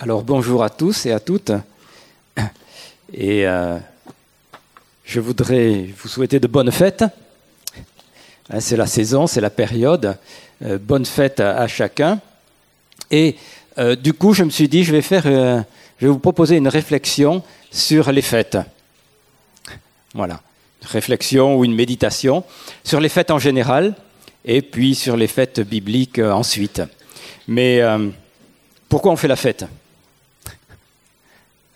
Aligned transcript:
Alors 0.00 0.22
bonjour 0.22 0.62
à 0.62 0.70
tous 0.70 1.06
et 1.06 1.12
à 1.12 1.18
toutes. 1.18 1.50
Et 3.12 3.48
euh, 3.48 3.78
je 5.04 5.18
voudrais 5.18 5.88
vous 5.98 6.06
souhaiter 6.06 6.38
de 6.38 6.46
bonnes 6.46 6.70
fêtes. 6.70 7.04
Hein, 8.48 8.60
c'est 8.60 8.76
la 8.76 8.86
saison, 8.86 9.26
c'est 9.26 9.40
la 9.40 9.50
période. 9.50 10.16
Euh, 10.62 10.78
bonne 10.78 11.04
fête 11.04 11.40
à, 11.40 11.66
chacun. 11.66 12.20
Et 13.10 13.34
euh, 13.78 13.96
du 13.96 14.12
coup, 14.12 14.34
je 14.34 14.44
me 14.44 14.50
suis 14.50 14.68
dit, 14.68 14.84
je 14.84 14.92
vais 14.92 15.02
faire, 15.02 15.24
je 15.24 16.06
vais 16.06 16.12
vous 16.12 16.20
proposer 16.20 16.54
une 16.54 16.68
réflexion 16.68 17.42
sur 17.72 18.12
les 18.12 18.22
fêtes. 18.22 18.58
Voilà, 20.14 20.40
une 20.80 20.88
réflexion 20.90 21.56
ou 21.56 21.64
une 21.64 21.74
méditation 21.74 22.44
sur 22.84 23.00
les 23.00 23.08
fêtes 23.08 23.32
en 23.32 23.40
général, 23.40 23.96
et 24.44 24.62
puis 24.62 24.94
sur 24.94 25.16
les 25.16 25.26
fêtes 25.26 25.58
bibliques 25.58 26.20
ensuite. 26.20 26.82
Mais 27.48 27.82
pourquoi 28.88 29.10
on 29.10 29.16
fait 29.16 29.26
la 29.26 29.34
fête? 29.34 29.66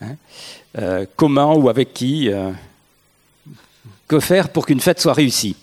Hein 0.03 0.17
euh, 0.79 1.07
Comment 1.17 1.55
ou 1.57 1.69
avec 1.69 1.93
qui 1.95 2.29
euh, 2.31 2.51
Que 4.09 4.21
faire 4.21 4.49
pour 4.49 4.67
qu'une 4.67 4.81
fête 4.81 5.01
soit 5.01 5.13
réussie 5.13 5.57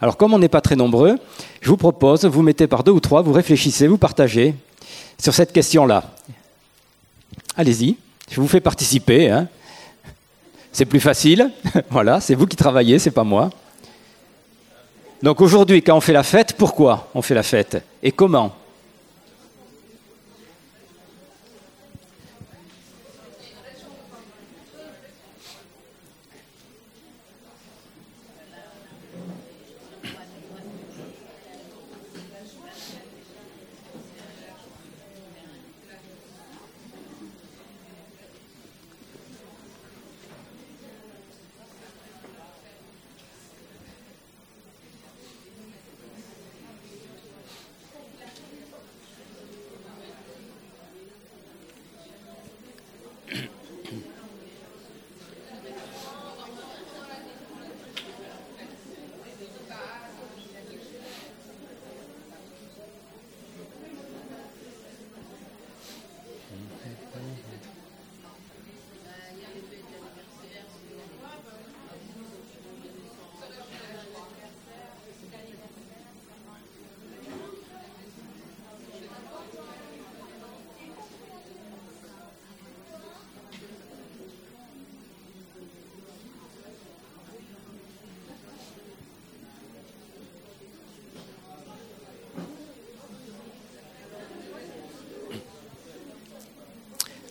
Alors, 0.00 0.16
comme 0.16 0.34
on 0.34 0.38
n'est 0.38 0.48
pas 0.48 0.60
très 0.60 0.76
nombreux, 0.76 1.16
je 1.60 1.68
vous 1.68 1.76
propose, 1.76 2.24
vous 2.24 2.42
mettez 2.42 2.66
par 2.66 2.84
deux 2.84 2.92
ou 2.92 3.00
trois, 3.00 3.22
vous 3.22 3.32
réfléchissez, 3.32 3.86
vous 3.86 3.98
partagez 3.98 4.54
sur 5.20 5.34
cette 5.34 5.52
question-là. 5.52 6.12
Allez-y, 7.56 7.96
je 8.30 8.40
vous 8.40 8.48
fais 8.48 8.60
participer. 8.60 9.30
Hein. 9.30 9.48
c'est 10.72 10.84
plus 10.84 11.00
facile. 11.00 11.50
voilà, 11.90 12.20
c'est 12.20 12.34
vous 12.34 12.46
qui 12.46 12.56
travaillez, 12.56 12.98
c'est 12.98 13.10
pas 13.10 13.24
moi. 13.24 13.50
Donc 15.22 15.40
aujourd'hui, 15.40 15.82
quand 15.82 15.96
on 15.96 16.00
fait 16.00 16.12
la 16.12 16.22
fête, 16.22 16.54
pourquoi 16.56 17.08
on 17.14 17.22
fait 17.22 17.34
la 17.34 17.42
fête? 17.42 17.82
Et 18.02 18.12
comment? 18.12 18.54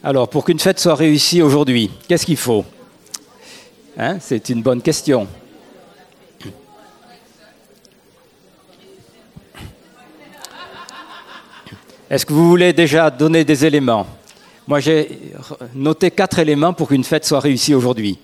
Alors, 0.03 0.29
pour 0.29 0.45
qu'une 0.45 0.59
fête 0.59 0.79
soit 0.79 0.95
réussie 0.95 1.41
aujourd'hui, 1.41 1.89
qu'est-ce 2.07 2.25
qu'il 2.25 2.37
faut? 2.37 2.65
Hein, 3.97 4.19
C'est 4.19 4.49
une 4.49 4.61
bonne 4.61 4.81
question. 4.81 5.27
Est-ce 12.09 12.25
que 12.25 12.31
vous 12.31 12.47
voulez 12.47 12.71
déjà 12.71 13.09
donner 13.09 13.43
des 13.43 13.65
éléments? 13.65 14.07
Moi, 14.67 14.79
j'ai 14.79 15.19
noté 15.73 16.11
quatre 16.11 16.39
éléments 16.39 16.73
pour 16.73 16.89
qu'une 16.89 17.03
fête 17.03 17.25
soit 17.25 17.39
réussie 17.39 17.73
aujourd'hui. 17.73 18.17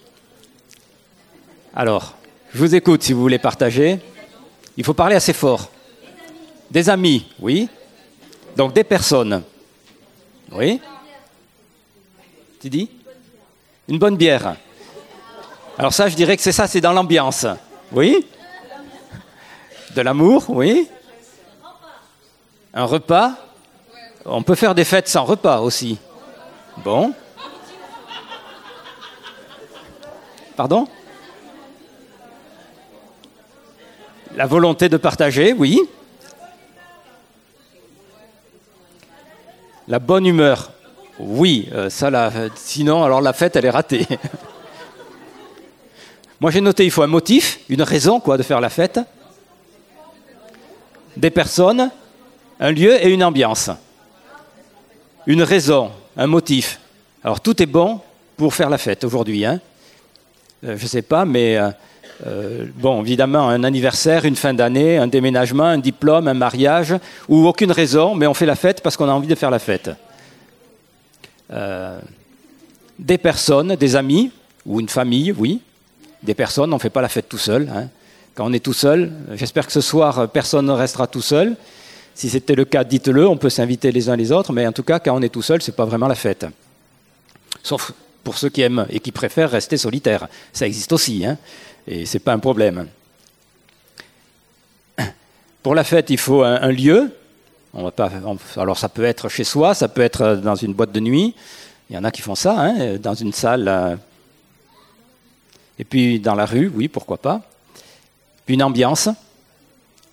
Alors, 1.76 2.16
je 2.54 2.60
vous 2.60 2.76
écoute 2.76 3.02
si 3.02 3.14
vous 3.14 3.22
voulez 3.22 3.40
partager. 3.40 4.00
Il 4.78 4.84
faut 4.84 4.94
parler 4.94 5.16
assez 5.16 5.34
fort. 5.34 5.70
Des 6.70 6.90
amis, 6.90 7.26
oui. 7.40 7.68
Donc 8.56 8.74
des 8.74 8.84
personnes. 8.84 9.42
Oui. 10.52 10.80
Tu 12.64 12.70
dis 12.70 12.90
Une 13.90 14.00
bonne 14.00 14.16
bière. 14.16 14.56
Alors 15.78 15.92
ça, 15.92 16.08
je 16.08 16.16
dirais 16.16 16.38
que 16.38 16.42
c'est 16.42 16.54
ça, 16.54 16.66
c'est 16.66 16.80
dans 16.80 16.94
l'ambiance. 16.94 17.46
Oui 17.92 18.26
De 19.94 20.00
l'amour, 20.00 20.46
oui 20.48 20.88
Un 22.74 22.86
repas 22.86 23.34
On 24.24 24.44
peut 24.44 24.56
faire 24.56 24.76
des 24.76 24.86
fêtes 24.86 25.10
sans 25.10 25.26
repas 25.26 25.60
aussi. 25.60 25.98
Bon 26.78 27.14
Pardon 30.56 30.88
La 34.38 34.46
volonté 34.46 34.88
de 34.88 34.96
partager, 34.96 35.52
oui. 35.52 35.82
La 39.90 40.00
bonne 40.00 40.26
humeur. 40.26 40.72
Oui, 41.20 41.70
euh, 41.74 41.90
ça, 41.90 42.32
sinon, 42.56 43.04
alors 43.04 43.22
la 43.22 43.34
fête, 43.34 43.56
elle 43.56 43.66
est 43.66 43.70
ratée. 43.70 44.08
Moi, 46.40 46.52
j'ai 46.52 46.62
noté, 46.62 46.86
il 46.86 46.92
faut 46.92 47.04
un 47.04 47.08
motif, 47.08 47.60
une 47.70 47.84
raison, 47.84 48.20
quoi, 48.20 48.38
de 48.38 48.44
faire 48.44 48.60
la 48.60 48.70
fête. 48.70 49.00
Des 51.16 51.30
personnes, 51.30 51.92
un 52.60 52.72
lieu 52.72 53.04
et 53.04 53.10
une 53.10 53.24
ambiance. 53.24 53.70
Une 55.28 55.44
raison, 55.44 55.92
un 56.18 56.28
motif. 56.28 56.80
Alors, 57.24 57.40
tout 57.40 57.62
est 57.62 57.68
bon 57.68 58.02
pour 58.36 58.54
faire 58.54 58.70
la 58.70 58.78
fête 58.78 59.04
aujourd'hui. 59.04 59.46
Hein. 59.46 59.62
Euh, 60.66 60.76
je 60.78 60.84
ne 60.84 60.88
sais 60.88 61.04
pas, 61.04 61.26
mais 61.26 61.60
euh, 62.26 62.66
bon, 62.76 63.02
évidemment, 63.02 63.50
un 63.50 63.64
anniversaire, 63.64 64.26
une 64.26 64.36
fin 64.36 64.54
d'année, 64.54 64.98
un 64.98 65.08
déménagement, 65.08 65.66
un 65.66 65.78
diplôme, 65.78 66.28
un 66.28 66.34
mariage, 66.34 66.96
ou 67.30 67.48
aucune 67.48 67.72
raison, 67.72 68.16
mais 68.16 68.28
on 68.28 68.34
fait 68.34 68.46
la 68.46 68.56
fête 68.56 68.82
parce 68.82 68.98
qu'on 68.98 69.10
a 69.10 69.14
envie 69.14 69.28
de 69.28 69.36
faire 69.36 69.52
la 69.52 69.60
fête. 69.60 69.92
Euh, 71.54 72.00
des 73.00 73.18
personnes, 73.18 73.76
des 73.76 73.96
amis, 73.96 74.32
ou 74.66 74.80
une 74.80 74.90
famille, 74.90 75.32
oui. 75.32 75.62
Des 76.22 76.34
personnes, 76.34 76.72
on 76.72 76.78
ne 76.78 76.82
fait 76.82 76.90
pas 76.90 77.02
la 77.02 77.10
fête 77.10 77.28
tout 77.28 77.38
seul. 77.38 77.70
Hein. 77.74 77.90
Quand 78.36 78.46
on 78.46 78.54
est 78.54 78.64
tout 78.64 78.74
seul, 78.74 79.12
j'espère 79.34 79.66
que 79.66 79.74
ce 79.74 79.82
soir, 79.82 80.30
personne 80.30 80.66
ne 80.66 80.72
restera 80.72 81.08
tout 81.08 81.22
seul. 81.22 81.56
Si 82.16 82.30
c'était 82.30 82.56
le 82.56 82.66
cas, 82.66 82.84
dites-le, 82.84 83.28
on 83.28 83.38
peut 83.38 83.50
s'inviter 83.50 83.92
les 83.92 84.10
uns 84.10 84.16
les 84.16 84.32
autres, 84.32 84.54
mais 84.54 84.66
en 84.66 84.72
tout 84.72 84.84
cas, 84.84 85.00
quand 85.00 85.16
on 85.16 85.22
est 85.22 85.30
tout 85.30 85.42
seul, 85.42 85.62
ce 85.62 85.72
n'est 85.72 85.76
pas 85.76 85.86
vraiment 85.86 86.08
la 86.08 86.16
fête. 86.16 86.46
Sauf 87.62 87.92
pour 88.24 88.38
ceux 88.38 88.50
qui 88.50 88.62
aiment 88.62 88.86
et 88.90 89.00
qui 89.00 89.12
préfèrent 89.12 89.52
rester 89.52 89.78
solitaires. 89.78 90.28
Ça 90.54 90.66
existe 90.66 90.94
aussi, 90.94 91.26
hein, 91.26 91.38
et 91.88 92.06
ce 92.06 92.16
n'est 92.16 92.22
pas 92.22 92.34
un 92.34 92.40
problème. 92.40 92.88
Pour 95.62 95.76
la 95.76 95.84
fête, 95.84 96.10
il 96.10 96.18
faut 96.18 96.44
un 96.44 96.72
lieu, 96.72 97.12
on 97.74 97.84
va 97.84 97.92
pas, 97.92 98.12
alors 98.58 98.78
ça 98.78 98.88
peut 98.88 99.04
être 99.04 99.30
chez 99.30 99.44
soi, 99.44 99.74
ça 99.74 99.88
peut 99.88 100.02
être 100.02 100.36
dans 100.36 100.56
une 100.56 100.74
boîte 100.74 100.92
de 100.92 101.00
nuit. 101.00 101.34
Il 101.90 101.96
y 101.96 102.00
en 102.00 102.04
a 102.04 102.12
qui 102.12 102.22
font 102.22 102.36
ça, 102.36 102.56
hein, 102.58 102.98
dans 103.02 103.16
une 103.16 103.34
salle. 103.34 103.68
Euh, 103.68 103.96
et 105.80 105.84
puis 105.84 106.20
dans 106.20 106.36
la 106.36 106.46
rue, 106.46 106.72
oui, 106.76 106.88
pourquoi 106.88 107.18
pas. 107.18 107.42
Une 108.48 108.62
ambiance. 108.62 109.10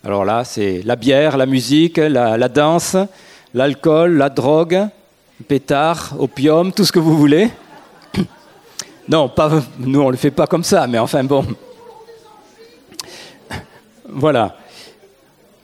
Alors 0.03 0.25
là, 0.25 0.45
c'est 0.45 0.81
la 0.85 0.97
bière, 0.97 1.37
la 1.37 1.45
musique, 1.45 1.99
la, 1.99 2.49
danse, 2.49 2.97
l'alcool, 3.53 4.17
la 4.17 4.31
drogue, 4.31 4.89
pétard, 5.47 6.15
opium, 6.19 6.73
tout 6.73 6.87
ce 6.87 6.93
que 6.93 6.99
vous 6.99 7.17
voulez. 7.17 7.51
Non, 9.09 9.29
pas, 9.29 9.51
nous 9.79 10.01
on 10.01 10.07
ne 10.07 10.13
le 10.13 10.17
fait 10.17 10.31
pas 10.31 10.47
comme 10.47 10.63
ça, 10.63 10.87
mais 10.87 10.99
enfin 10.99 11.25
bon. 11.25 11.45
Voilà. 14.09 14.57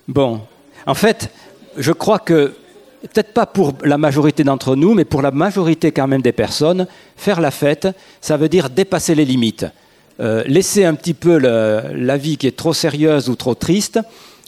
Bon. 0.08 0.40
En 0.84 0.94
fait, 0.94 1.30
je 1.78 1.92
crois 1.92 2.18
que, 2.18 2.54
peut-être 3.02 3.32
pas 3.32 3.46
pour 3.46 3.74
la 3.82 3.98
majorité 3.98 4.44
d'entre 4.44 4.76
nous, 4.76 4.94
mais 4.94 5.04
pour 5.04 5.22
la 5.22 5.30
majorité 5.30 5.92
quand 5.92 6.08
même 6.08 6.22
des 6.22 6.32
personnes, 6.32 6.86
faire 7.16 7.40
la 7.40 7.50
fête, 7.50 7.88
ça 8.20 8.36
veut 8.36 8.48
dire 8.48 8.70
dépasser 8.70 9.14
les 9.14 9.24
limites. 9.24 9.66
Euh, 10.18 10.42
laisser 10.46 10.84
un 10.84 10.94
petit 10.94 11.14
peu 11.14 11.36
la 11.36 12.16
vie 12.16 12.38
qui 12.38 12.46
est 12.46 12.56
trop 12.56 12.72
sérieuse 12.72 13.28
ou 13.28 13.36
trop 13.36 13.54
triste 13.54 14.00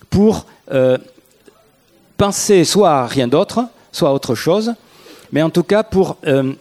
pour 0.08 0.46
euh, 0.72 0.96
penser 2.16 2.64
soit 2.64 2.90
à 2.90 3.06
rien 3.06 3.28
d'autre, 3.28 3.66
soit 3.92 4.08
à 4.08 4.12
autre 4.12 4.34
chose, 4.34 4.72
mais 5.30 5.42
en 5.42 5.50
tout 5.50 5.62
cas 5.62 5.82
pour 5.82 6.16
euh, 6.26 6.52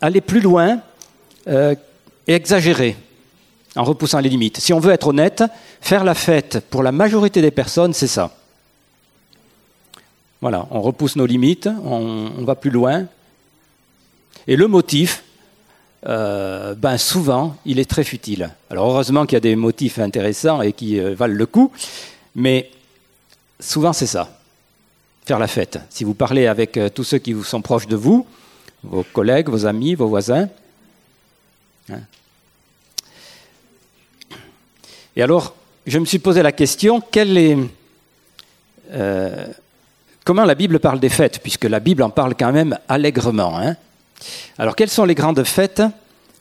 aller 0.00 0.20
plus 0.20 0.40
loin 0.40 0.80
et 1.48 2.34
exagérer 2.34 2.96
en 3.74 3.82
repoussant 3.82 4.20
les 4.20 4.28
limites. 4.28 4.58
Si 4.58 4.72
on 4.72 4.78
veut 4.78 4.92
être 4.92 5.08
honnête, 5.08 5.42
faire 5.80 6.04
la 6.04 6.14
fête 6.14 6.62
pour 6.70 6.84
la 6.84 6.92
majorité 6.92 7.42
des 7.42 7.50
personnes, 7.50 7.92
c'est 7.94 8.06
ça. 8.06 8.30
Voilà, 10.42 10.66
on 10.72 10.82
repousse 10.82 11.14
nos 11.14 11.24
limites, 11.24 11.68
on, 11.84 12.42
va 12.42 12.56
plus 12.56 12.70
loin. 12.70 13.06
Et 14.48 14.56
le 14.56 14.66
motif, 14.66 15.22
euh, 16.08 16.74
ben 16.74 16.98
souvent, 16.98 17.56
il 17.64 17.78
est 17.78 17.88
très 17.88 18.02
futile. 18.02 18.50
Alors 18.68 18.90
heureusement 18.90 19.24
qu'il 19.24 19.36
y 19.36 19.36
a 19.36 19.40
des 19.40 19.54
motifs 19.54 20.00
intéressants 20.00 20.60
et 20.60 20.72
qui 20.72 20.98
euh, 20.98 21.14
valent 21.14 21.36
le 21.36 21.46
coup, 21.46 21.70
mais 22.34 22.72
souvent 23.60 23.92
c'est 23.92 24.08
ça, 24.08 24.36
faire 25.24 25.38
la 25.38 25.46
fête. 25.46 25.78
Si 25.90 26.02
vous 26.02 26.14
parlez 26.14 26.48
avec 26.48 26.76
euh, 26.76 26.88
tous 26.88 27.04
ceux 27.04 27.18
qui 27.18 27.32
vous 27.32 27.44
sont 27.44 27.62
proches 27.62 27.86
de 27.86 27.94
vous, 27.94 28.26
vos 28.82 29.04
collègues, 29.04 29.48
vos 29.48 29.64
amis, 29.64 29.94
vos 29.94 30.08
voisins, 30.08 30.48
hein. 31.88 32.00
et 35.14 35.22
alors, 35.22 35.54
je 35.86 36.00
me 36.00 36.04
suis 36.04 36.18
posé 36.18 36.42
la 36.42 36.50
question, 36.50 37.00
quelle 37.00 37.38
est, 37.38 37.56
comment 40.24 40.44
la 40.44 40.54
Bible 40.54 40.78
parle 40.78 41.00
des 41.00 41.08
fêtes, 41.08 41.40
puisque 41.42 41.64
la 41.64 41.80
Bible 41.80 42.02
en 42.02 42.10
parle 42.10 42.34
quand 42.38 42.52
même 42.52 42.78
allègrement. 42.88 43.58
Hein? 43.58 43.76
Alors, 44.58 44.76
quelles 44.76 44.90
sont 44.90 45.04
les 45.04 45.14
grandes 45.14 45.42
fêtes 45.44 45.82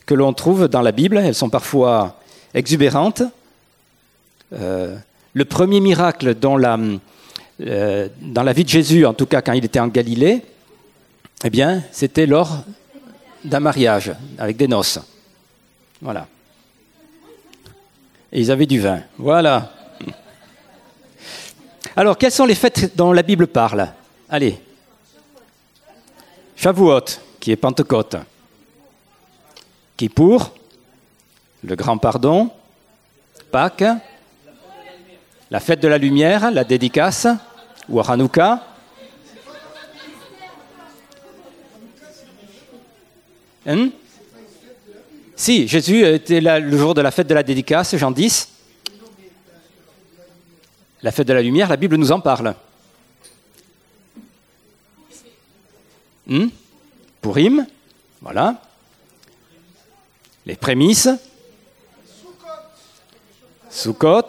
que 0.05 0.13
l'on 0.13 0.33
trouve 0.33 0.67
dans 0.67 0.81
la 0.81 0.91
Bible? 0.91 1.17
Elles 1.17 1.35
sont 1.35 1.49
parfois 1.49 2.19
exubérantes. 2.53 3.23
Euh, 4.53 4.97
le 5.33 5.45
premier 5.45 5.79
miracle 5.79 6.35
dans 6.35 6.57
la, 6.57 6.77
euh, 7.61 8.09
dans 8.21 8.43
la 8.43 8.53
vie 8.53 8.63
de 8.63 8.69
Jésus, 8.69 9.05
en 9.05 9.13
tout 9.13 9.25
cas 9.25 9.41
quand 9.41 9.53
il 9.53 9.63
était 9.63 9.79
en 9.79 9.87
Galilée, 9.87 10.43
eh 11.43 11.49
bien, 11.49 11.83
c'était 11.91 12.25
lors 12.25 12.63
d'un 13.43 13.59
mariage 13.59 14.11
avec 14.37 14.57
des 14.57 14.67
noces. 14.67 14.99
Voilà. 16.01 16.27
Et 18.31 18.41
ils 18.41 18.51
avaient 18.51 18.65
du 18.65 18.79
vin. 18.79 19.01
Voilà. 19.17 19.71
Alors, 21.95 22.17
quelles 22.17 22.31
sont 22.31 22.45
les 22.45 22.55
fêtes 22.55 22.95
dont 22.95 23.11
la 23.11 23.21
Bible 23.21 23.47
parle? 23.47 23.91
Allez. 24.29 24.57
Shavuot, 26.55 27.05
qui 27.39 27.51
est 27.51 27.57
Pentecôte. 27.57 28.15
Kippour, 29.97 30.53
le 31.63 31.75
grand 31.75 31.97
pardon. 31.97 32.49
Pâques, 33.51 33.83
la 35.49 35.59
fête 35.59 35.81
de 35.81 35.87
la 35.89 35.97
lumière, 35.97 36.49
la 36.51 36.63
dédicace, 36.63 37.27
ou 37.89 37.99
Hanouka. 37.99 38.63
Hein? 43.67 43.89
Si, 45.35 45.67
Jésus 45.67 46.05
était 46.05 46.39
là 46.39 46.59
le 46.59 46.77
jour 46.77 46.93
de 46.93 47.01
la 47.01 47.11
fête 47.11 47.27
de 47.27 47.33
la 47.33 47.43
dédicace, 47.43 47.95
Jean 47.97 48.11
10 48.11 48.60
la 51.03 51.11
fête 51.11 51.27
de 51.27 51.33
la 51.33 51.41
lumière, 51.41 51.69
la 51.69 51.77
Bible 51.77 51.95
nous 51.95 52.11
en 52.11 52.19
parle. 52.19 52.55
Hmm? 56.27 56.47
Pourim, 57.19 57.65
voilà. 58.21 58.61
Les 60.45 60.55
prémices. 60.55 61.09
Sukkot, 63.69 64.27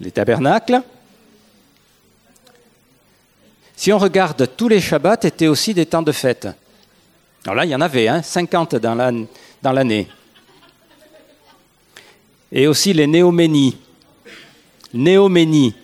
les 0.00 0.10
tabernacles. 0.10 0.82
Si 3.76 3.92
on 3.92 3.98
regarde, 3.98 4.56
tous 4.56 4.68
les 4.68 4.80
Shabbats 4.80 5.20
étaient 5.22 5.48
aussi 5.48 5.74
des 5.74 5.86
temps 5.86 6.02
de 6.02 6.12
fête. 6.12 6.48
Alors 7.44 7.54
là, 7.54 7.64
il 7.64 7.70
y 7.70 7.74
en 7.74 7.80
avait, 7.80 8.08
hein, 8.08 8.22
50 8.22 8.76
dans 8.76 9.72
l'année. 9.72 10.08
Et 12.52 12.66
aussi 12.66 12.92
les 12.92 13.06
néoménies. 13.06 13.78
Néoménies, 14.92 15.74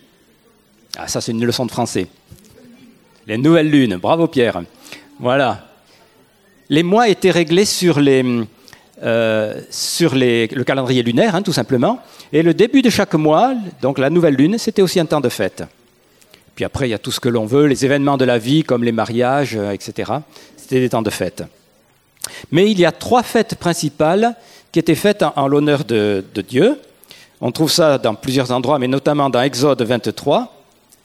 ah, 0.97 1.07
ça, 1.07 1.21
c'est 1.21 1.31
une 1.31 1.45
leçon 1.45 1.65
de 1.65 1.71
français. 1.71 2.07
Les 3.27 3.37
nouvelles 3.37 3.69
lunes. 3.69 3.97
Bravo, 3.97 4.27
Pierre. 4.27 4.61
Voilà. 5.19 5.67
Les 6.69 6.81
mois 6.81 7.07
étaient 7.07 7.29
réglés 7.29 7.65
sur, 7.65 7.99
euh, 7.99 8.33
le 9.03 10.63
calendrier 10.63 11.03
lunaire, 11.03 11.35
hein, 11.35 11.43
tout 11.43 11.53
simplement. 11.53 11.99
Et 12.33 12.41
le 12.41 12.55
début 12.55 12.81
de 12.81 12.89
chaque 12.89 13.13
mois, 13.13 13.53
donc 13.79 13.99
la 13.99 14.09
nouvelle 14.09 14.33
lune, 14.33 14.57
c'était 14.57 14.81
aussi 14.81 14.99
un 14.99 15.05
temps 15.05 15.21
de 15.21 15.29
fête. 15.29 15.63
Puis 16.55 16.65
après, 16.65 16.87
il 16.87 16.91
y 16.91 16.95
a 16.95 16.97
tout 16.97 17.11
ce 17.11 17.19
que 17.19 17.29
l'on 17.29 17.45
veut, 17.45 17.67
les 17.67 17.85
événements 17.85 18.17
de 18.17 18.25
la 18.25 18.39
vie, 18.39 18.63
comme 18.63 18.83
les 18.83 18.91
mariages, 18.91 19.55
euh, 19.55 19.71
etc. 19.71 20.11
C'était 20.55 20.79
des 20.79 20.89
temps 20.89 21.03
de 21.03 21.11
fête. 21.11 21.43
Mais 22.51 22.71
il 22.71 22.79
y 22.79 22.85
a 22.85 22.91
trois 22.91 23.21
fêtes 23.21 23.53
principales 23.55 24.35
qui 24.71 24.79
étaient 24.79 24.95
faites 24.95 25.23
en, 25.35 25.47
l'honneur 25.47 25.85
de 25.85 26.23
Dieu. 26.47 26.79
On 27.39 27.51
trouve 27.51 27.71
ça 27.71 27.99
dans 27.99 28.15
plusieurs 28.15 28.51
endroits, 28.51 28.79
mais 28.79 28.87
notamment 28.87 29.29
dans 29.29 29.41
Exode 29.41 29.81
23 29.83 30.56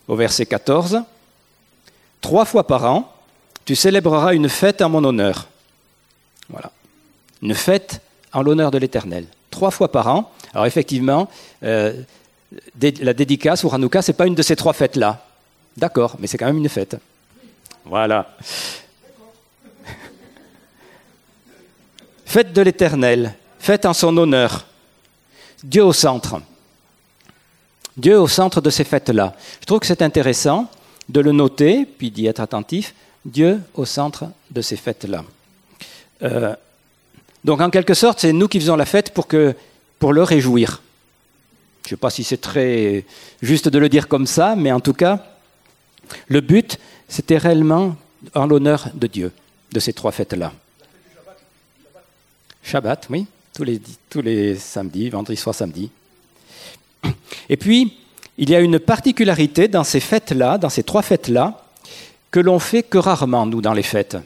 au 0.09 0.17
verset 0.17 0.47
14, 0.47 1.03
Trois 2.23 2.47
fois 2.47 2.67
par 2.67 2.85
an, 2.85 3.13
tu 3.67 3.75
célébreras 3.75 4.33
une 4.33 4.49
fête 4.49 4.81
en 4.81 4.89
mon 4.89 5.05
honneur. 5.05 5.49
Voilà. 6.49 6.71
Une 7.43 7.55
fête 7.55 8.01
en 8.33 8.43
l'honneur 8.43 8.71
de 8.71 8.79
l'Éternel. 8.79 9.27
Trois 9.51 9.73
fois 9.73 9.91
par 9.91 10.07
an. 10.07 10.31
Alors 10.55 10.65
effectivement, 10.67 11.29
euh, 11.65 11.93
la 12.81 13.13
dédicace 13.13 13.65
ou 13.65 13.75
Hanouka, 13.75 14.01
ce 14.01 14.13
n'est 14.13 14.17
pas 14.17 14.27
une 14.27 14.37
de 14.37 14.43
ces 14.43 14.57
trois 14.57 14.73
fêtes-là. 14.73 15.27
D'accord, 15.77 16.17
mais 16.19 16.29
c'est 16.29 16.39
quand 16.39 16.47
même 16.47 16.59
une 16.59 16.69
fête. 16.69 16.97
Voilà. 17.85 18.37
fête 22.25 22.53
de 22.53 22.63
l'Éternel, 22.63 23.35
fête 23.59 23.85
en 23.85 23.93
son 23.93 24.17
honneur. 24.17 24.67
Dieu 25.65 25.85
au 25.85 25.93
centre. 25.93 26.41
Dieu 27.97 28.19
au 28.19 28.29
centre 28.29 28.61
de 28.61 28.71
ces 28.71 28.85
fêtes-là. 28.85 29.35
Je 29.61 29.67
trouve 29.67 29.81
que 29.81 29.87
c'est 29.87 30.03
intéressant 30.03 30.69
de 31.09 31.21
le 31.21 31.33
noter, 31.33 31.85
puis 31.85 32.11
d'y 32.11 32.27
être 32.27 32.41
attentif. 32.41 32.95
Dieu 33.25 33.61
au 33.75 33.85
centre 33.85 34.27
de 34.51 34.63
ces 34.63 34.77
fêtes-là. 34.77 35.25
Euh, 36.23 36.55
donc 37.45 37.61
en 37.61 37.71
quelque 37.71 37.95
sorte, 37.95 38.21
c'est 38.21 38.33
nous 38.33 38.49
qui 38.49 38.61
faisons 38.61 38.77
la 38.77 38.87
fête 38.87 39.13
pour, 39.13 39.27
que, 39.27 39.55
pour 39.99 40.13
le 40.13 40.23
réjouir. 40.23 40.83
Je 41.83 41.89
ne 41.89 41.91
sais 41.91 41.97
pas 41.97 42.11
si 42.11 42.25
c'est 42.25 42.41
très 42.41 43.05
juste 43.43 43.69
de 43.69 43.79
le 43.79 43.89
dire 43.89 44.09
comme 44.09 44.27
ça, 44.27 44.55
mais 44.57 44.71
en 44.71 44.81
tout 44.81 44.93
cas, 44.93 45.25
le 46.29 46.41
but, 46.41 46.79
c'était 47.09 47.39
réellement 47.39 47.97
en 48.35 48.47
l'honneur 48.47 48.89
de 48.95 49.07
Dieu, 49.07 49.33
de 49.73 49.81
ces 49.81 49.93
trois 49.93 50.13
fêtes-là. 50.13 50.53
Shabbat, 52.63 53.09
oui, 53.11 53.27
tous 53.55 53.65
les, 53.65 53.81
tous 54.09 54.23
les 54.23 54.57
samedis, 54.57 55.11
vendredi 55.11 55.37
soir, 55.37 55.55
samedi. 55.55 55.91
Et 57.49 57.57
puis, 57.57 57.97
il 58.39 58.51
y 58.51 58.55
a 58.55 58.61
une 58.61 58.79
particularité 58.79 59.69
dans 59.69 59.85
ces 59.85 60.01
fêtes-là, 60.01 60.59
dans 60.59 60.69
ces 60.69 60.83
trois 60.83 61.03
fêtes-là, 61.03 61.63
que 62.31 62.41
l'on 62.41 62.59
fait 62.59 62.83
que 62.83 62.99
rarement, 62.99 63.47
nous, 63.47 63.61
dans 63.61 63.75
les 63.75 63.83
fêtes. 63.83 64.17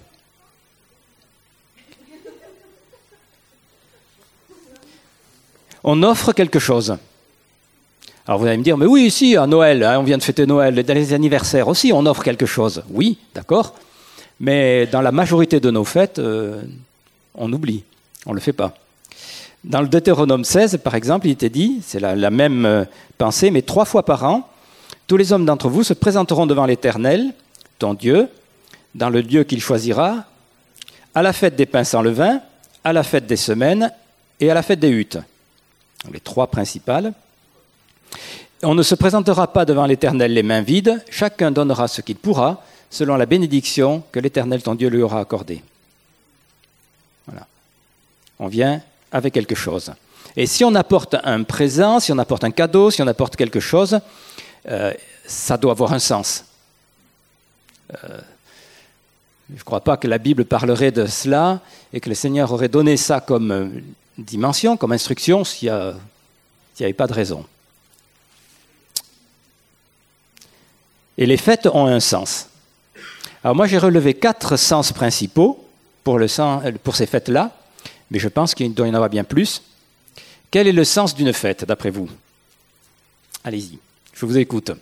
On 5.82 6.02
offre 6.02 6.32
quelque 6.32 6.58
chose. 6.58 6.96
Alors 8.26 8.40
vous 8.40 8.46
allez 8.46 8.56
me 8.56 8.62
dire, 8.64 8.76
mais 8.76 8.86
oui, 8.86 9.04
ici, 9.04 9.36
à 9.36 9.46
Noël, 9.46 9.84
hein, 9.84 10.00
on 10.00 10.02
vient 10.02 10.18
de 10.18 10.22
fêter 10.22 10.46
Noël, 10.46 10.74
dans 10.74 10.94
les 10.94 11.12
anniversaires 11.12 11.68
aussi, 11.68 11.92
on 11.92 12.04
offre 12.06 12.24
quelque 12.24 12.46
chose. 12.46 12.82
Oui, 12.90 13.18
d'accord. 13.34 13.74
Mais 14.40 14.86
dans 14.86 15.00
la 15.00 15.12
majorité 15.12 15.60
de 15.60 15.70
nos 15.70 15.84
fêtes, 15.84 16.18
euh, 16.18 16.62
on 17.34 17.52
oublie, 17.52 17.84
on 18.26 18.30
ne 18.30 18.34
le 18.34 18.40
fait 18.40 18.52
pas. 18.52 18.74
Dans 19.66 19.82
le 19.82 19.88
Deutéronome 19.88 20.44
16, 20.44 20.78
par 20.84 20.94
exemple, 20.94 21.26
il 21.26 21.32
était 21.32 21.50
dit, 21.50 21.80
c'est 21.82 21.98
la, 21.98 22.30
même 22.30 22.64
euh, 22.64 22.84
pensée, 23.18 23.50
mais 23.50 23.62
trois 23.62 23.84
fois 23.84 24.04
par 24.04 24.22
an, 24.22 24.48
tous 25.08 25.16
les 25.16 25.32
hommes 25.32 25.44
d'entre 25.44 25.68
vous 25.68 25.82
se 25.82 25.92
présenteront 25.92 26.46
devant 26.46 26.66
l'Éternel, 26.66 27.34
ton 27.80 27.92
Dieu, 27.92 28.28
dans 28.94 29.10
le 29.10 29.20
lieu 29.20 29.42
qu'il 29.42 29.60
choisira, 29.60 30.24
à 31.16 31.22
la 31.22 31.32
fête 31.32 31.56
des 31.56 31.66
pains 31.66 31.82
sans 31.82 32.00
levain, 32.00 32.40
à 32.84 32.92
la 32.92 33.02
fête 33.02 33.26
des 33.26 33.36
semaines 33.36 33.92
et 34.38 34.48
à 34.52 34.54
la 34.54 34.62
fête 34.62 34.78
des 34.78 34.88
huttes. 34.88 35.18
Les 36.12 36.20
trois 36.20 36.46
principales. 36.46 37.12
On 38.62 38.76
ne 38.76 38.84
se 38.84 38.94
présentera 38.94 39.52
pas 39.52 39.64
devant 39.64 39.86
l'Éternel 39.86 40.32
les 40.32 40.44
mains 40.44 40.62
vides, 40.62 41.02
chacun 41.10 41.50
donnera 41.50 41.88
ce 41.88 42.02
qu'il 42.02 42.16
pourra, 42.16 42.62
selon 42.88 43.16
la 43.16 43.26
bénédiction 43.26 44.04
que 44.12 44.20
l'Éternel 44.20 44.62
ton 44.62 44.76
Dieu 44.76 44.88
lui 44.88 45.02
aura 45.02 45.18
accordée. 45.18 45.60
Voilà. 47.26 47.48
On 48.38 48.46
vient 48.46 48.80
avec 49.12 49.34
quelque 49.34 49.54
chose. 49.54 49.92
Et 50.36 50.46
si 50.46 50.64
on 50.64 50.74
apporte 50.74 51.16
un 51.24 51.42
présent, 51.42 52.00
si 52.00 52.12
on 52.12 52.18
apporte 52.18 52.44
un 52.44 52.50
cadeau, 52.50 52.90
si 52.90 53.00
on 53.02 53.06
apporte 53.06 53.36
quelque 53.36 53.60
chose, 53.60 53.98
euh, 54.68 54.92
ça 55.26 55.56
doit 55.56 55.72
avoir 55.72 55.92
un 55.92 55.98
sens. 55.98 56.44
Euh, 57.92 58.20
je 59.50 59.58
ne 59.58 59.64
crois 59.64 59.80
pas 59.80 59.96
que 59.96 60.08
la 60.08 60.18
Bible 60.18 60.44
parlerait 60.44 60.90
de 60.90 61.06
cela 61.06 61.60
et 61.92 62.00
que 62.00 62.08
le 62.08 62.14
Seigneur 62.14 62.52
aurait 62.52 62.68
donné 62.68 62.96
ça 62.96 63.20
comme 63.20 63.50
euh, 63.50 63.68
dimension, 64.18 64.76
comme 64.76 64.92
instruction, 64.92 65.44
s'il 65.44 65.68
n'y 65.70 66.84
avait 66.84 66.92
pas 66.92 67.06
de 67.06 67.12
raison. 67.12 67.46
Et 71.16 71.24
les 71.26 71.36
fêtes 71.36 71.66
ont 71.66 71.86
un 71.86 72.00
sens. 72.00 72.48
Alors 73.42 73.54
moi 73.54 73.66
j'ai 73.66 73.78
relevé 73.78 74.14
quatre 74.14 74.56
sens 74.56 74.92
principaux 74.92 75.64
pour, 76.02 76.20
ces 76.94 77.06
fêtes-là, 77.06 77.52
mais 78.10 78.18
je 78.18 78.28
pense 78.28 78.54
qu'il 78.54 78.72
doit 78.74 78.86
y 78.86 78.90
en 78.90 78.94
avoir 78.94 79.10
bien 79.10 79.24
plus. 79.24 79.62
Quel 80.50 80.66
est 80.66 80.72
le 80.72 80.84
sens 80.84 81.14
d'une 81.14 81.32
fête, 81.32 81.64
d'après 81.64 81.90
vous? 81.90 82.08
Allez-y, 83.44 83.78
je 84.12 84.26
vous 84.26 84.38
écoute. 84.38 84.72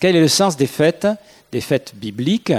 Quel 0.00 0.16
est 0.16 0.20
le 0.20 0.28
sens 0.28 0.56
des 0.56 0.66
fêtes, 0.66 1.06
des 1.52 1.60
fêtes 1.60 1.94
bibliques? 1.94 2.52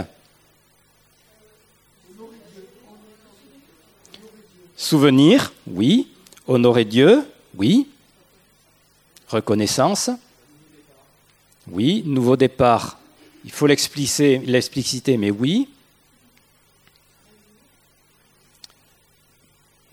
Souvenir, 4.75 5.53
oui. 5.67 6.09
Honorer 6.47 6.85
Dieu, 6.85 7.23
oui. 7.55 7.87
Reconnaissance, 9.29 10.09
oui. 11.67 12.03
Nouveau 12.05 12.35
départ, 12.35 12.99
il 13.43 13.51
faut 13.51 13.67
l'expliciter, 13.67 15.17
mais 15.17 15.31
oui. 15.31 15.69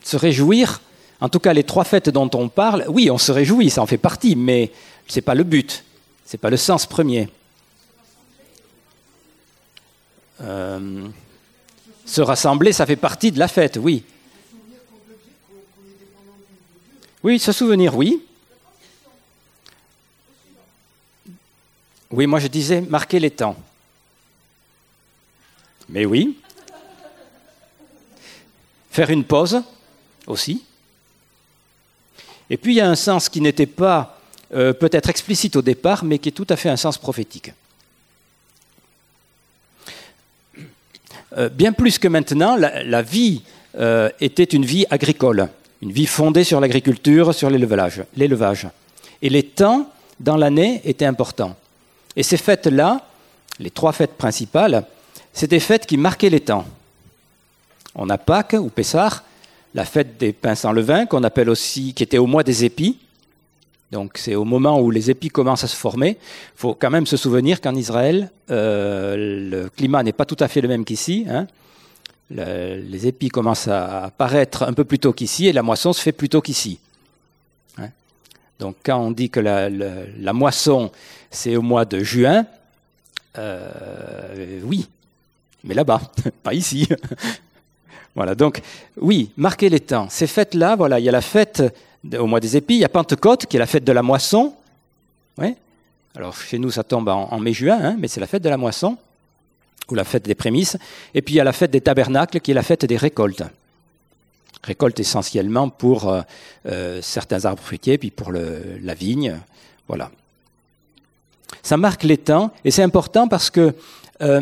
Se 0.03 0.17
réjouir, 0.17 0.81
en 1.21 1.29
tout 1.29 1.39
cas 1.39 1.53
les 1.53 1.65
trois 1.65 1.85
fêtes 1.85 2.09
dont 2.09 2.31
on 2.35 2.49
parle, 2.49 2.85
oui, 2.89 3.11
on 3.11 3.19
se 3.19 3.33
réjouit, 3.33 3.71
ça 3.71 3.83
en 3.83 3.87
fait 3.87 3.99
partie, 3.99 4.37
mais 4.37 4.73
ce 5.07 5.17
n'est 5.17 5.23
pas 5.23 5.35
le 5.35 5.45
but, 5.45 5.85
ce 6.27 6.37
n'est 6.37 6.41
pas 6.41 6.51
le 6.51 6.57
sens 6.57 6.87
premier. 6.87 7.29
Euh, 10.41 11.09
se 12.05 12.21
rassembler, 12.21 12.73
ça 12.73 12.87
fait 12.87 12.97
partie 12.97 13.31
de 13.31 13.39
la 13.39 13.49
fête, 13.49 13.79
oui. 13.81 14.03
Oui, 17.23 17.39
se 17.39 17.53
souvenir, 17.53 17.97
oui. 17.97 18.21
Oui, 22.11 22.27
moi 22.27 22.41
je 22.41 22.49
disais 22.49 22.81
marquer 22.81 23.21
les 23.21 23.31
temps. 23.31 23.57
Mais 25.89 26.05
oui. 26.05 26.37
Faire 28.91 29.11
une 29.11 29.25
pause 29.25 29.63
aussi. 30.27 30.65
Et 32.51 32.57
puis 32.57 32.75
il 32.75 32.77
y 32.77 32.81
a 32.81 32.89
un 32.89 32.95
sens 32.97 33.29
qui 33.29 33.41
n'était 33.41 33.67
pas 33.67 34.19
euh, 34.55 34.73
peut-être 34.73 35.09
explicite 35.09 35.57
au 35.57 35.63
départ, 35.63 36.05
mais 36.05 36.19
qui 36.19 36.29
est 36.29 36.33
tout 36.33 36.47
à 36.49 36.57
fait 36.57 36.69
un 36.69 36.77
sens 36.77 36.99
prophétique. 36.99 37.53
Euh, 41.39 41.49
bien 41.49 41.73
plus 41.73 41.99
que 41.99 42.09
maintenant, 42.09 42.57
la, 42.57 43.03
vie 43.03 43.43
euh, 43.79 44.11
était 44.21 44.45
une 44.45 44.67
vie 44.67 44.85
agricole 44.91 45.49
une 45.83 45.91
vie 45.91 46.07
fondée 46.07 46.45
sur 46.45 46.61
l'agriculture, 46.61 47.35
sur 47.35 47.51
l'élevage. 47.51 48.69
Et 49.21 49.29
les 49.29 49.43
temps 49.43 49.91
dans 50.21 50.37
l'année 50.37 50.81
étaient 50.85 51.05
importants. 51.05 51.57
Et 52.15 52.23
ces 52.23 52.37
fêtes-là, 52.37 53.05
les 53.59 53.71
trois 53.71 53.93
fêtes 53.93 54.15
principales, 54.17 54.87
c'était 55.33 55.57
des 55.57 55.61
fêtes 55.61 55.87
qui 55.87 55.97
marquaient 55.97 56.31
les 56.31 56.41
temps. 56.41 56.65
On 57.97 58.09
a 58.11 58.17
Pâques 58.17 58.57
ou 58.59 58.69
Pessah, 58.69 59.23
la 59.75 59.85
fête 59.85 60.19
des 60.19 60.33
pains 60.33 60.55
sans 60.55 60.73
levain, 60.73 61.07
qu'on 61.07 61.25
appelle 61.25 61.51
aussi, 61.51 61.95
qui 61.95 62.03
était 62.03 62.19
au 62.19 62.27
mois 62.27 62.43
des 62.43 62.65
épis. 62.65 62.99
Donc 63.91 64.17
c'est 64.17 64.35
au 64.35 64.45
moment 64.45 64.81
où 64.81 64.91
les 64.91 65.11
épis 65.11 65.29
commencent 65.29 65.65
à 65.65 65.69
se 65.69 65.77
former. 65.77 66.19
Il 66.21 66.57
faut 66.57 66.75
quand 66.75 66.91
même 66.91 67.07
se 67.07 67.17
souvenir 67.17 67.61
qu'en 67.61 67.75
Israël, 67.75 68.31
euh, 68.51 69.51
le 69.51 69.69
climat 69.69 70.03
n'est 70.03 70.13
pas 70.13 70.25
tout 70.25 70.37
à 70.41 70.49
fait 70.49 70.61
le 70.61 70.69
même 70.69 70.85
qu'ici. 70.85 71.27
Hein 71.29 71.47
les 72.35 73.07
épis 73.07 73.29
commencent 73.29 73.69
à 73.69 74.05
apparaître 74.05 74.63
un 74.63 74.73
peu 74.73 74.85
plus 74.85 74.99
tôt 74.99 75.13
qu'ici 75.13 75.47
et 75.47 75.53
la 75.53 75.63
moisson 75.63 75.93
se 75.93 76.01
fait 76.01 76.13
plus 76.13 76.29
tôt 76.29 76.41
qu'ici. 76.41 76.79
Hein. 77.79 77.89
Donc 78.59 78.77
quand 78.85 78.99
on 78.99 79.11
dit 79.11 79.31
que 79.31 79.41
la, 79.41 80.33
moisson 80.33 80.91
c'est 81.31 81.57
au 81.57 81.63
mois 81.63 81.85
de 81.85 82.03
juin, 82.03 82.47
euh, 83.39 84.61
oui, 84.65 84.89
mais 85.65 85.75
là-bas, 85.75 86.01
pas 86.43 86.55
ici. 86.55 86.89
voilà, 88.15 88.35
donc 88.35 88.61
oui, 89.01 89.31
marquez 89.37 89.69
les 89.69 89.81
temps. 89.81 90.07
Ces 90.11 90.27
fêtes-là, 90.27 90.77
voilà, 90.77 90.99
il 90.99 91.05
y 91.05 91.09
a 91.09 91.13
la 91.13 91.23
fête 91.23 91.63
au 92.19 92.27
mois 92.27 92.41
des 92.41 92.57
épis, 92.57 92.75
il 92.75 92.81
y 92.81 92.85
a 92.85 92.89
Pentecôte 92.89 93.47
qui 93.47 93.57
est 93.57 93.61
la 93.61 93.67
fête 93.67 93.85
de 93.85 93.93
la 93.93 94.03
moisson. 94.03 94.55
Alors 96.15 96.37
chez 96.37 96.59
nous 96.59 96.71
ça 96.71 96.85
tombe 96.85 97.09
en, 97.09 97.39
mai-juin, 97.39 97.79
hein, 97.83 97.97
mais 97.99 98.07
c'est 98.07 98.21
la 98.21 98.27
fête 98.27 98.43
de 98.43 98.51
la 98.51 98.59
moisson 98.59 98.99
ou 99.91 99.95
la 99.95 100.05
fête 100.05 100.25
des 100.25 100.35
prémices, 100.35 100.77
et 101.15 101.23
puis 101.23 101.35
il 101.35 101.37
y 101.39 101.41
a 101.41 101.45
la 101.45 101.53
fête 101.53 101.71
des 101.71 101.81
tabernacles 101.81 102.41
qui 102.41 102.51
est 102.51 102.55
la 102.55 102.63
fête 102.63 102.85
des 102.85 102.97
récoltes. 102.97 103.43
Récolte 104.63 105.01
essentiellement 105.01 105.71
pour 105.71 106.09
euh, 106.09 106.21
euh, 106.67 107.01
certains 107.03 107.47
arbres 107.47 107.63
fruitiers, 107.63 107.99
puis 107.99 108.11
pour 108.11 108.31
la 108.31 108.95
vigne, 108.95 109.41
voilà. 109.89 110.11
Ça 111.63 111.77
marque 111.77 112.05
les 112.05 112.19
temps, 112.19 112.53
et 112.65 112.71
c'est 112.71 112.83
important 112.83 113.27
parce 113.27 113.51
que 113.51 113.75
euh, 114.21 114.41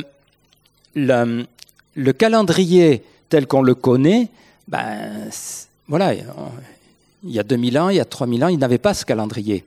le, 0.95 2.13
calendrier 2.13 3.03
tel 3.31 3.47
qu'on 3.47 3.63
le 3.63 3.75
connaît, 3.75 4.29
ben, 4.69 5.31
voilà, 5.89 6.13
il 6.15 7.31
y 7.31 7.39
a 7.39 7.43
2000 7.43 7.79
ans, 7.79 7.89
il 7.89 7.97
y 7.97 8.01
a 8.01 8.05
3000 8.05 8.45
ans, 8.45 8.49
il 8.49 8.59
n'avait 8.59 8.79
pas 8.79 8.93
ce 8.93 9.07
calendrier. 9.07 9.65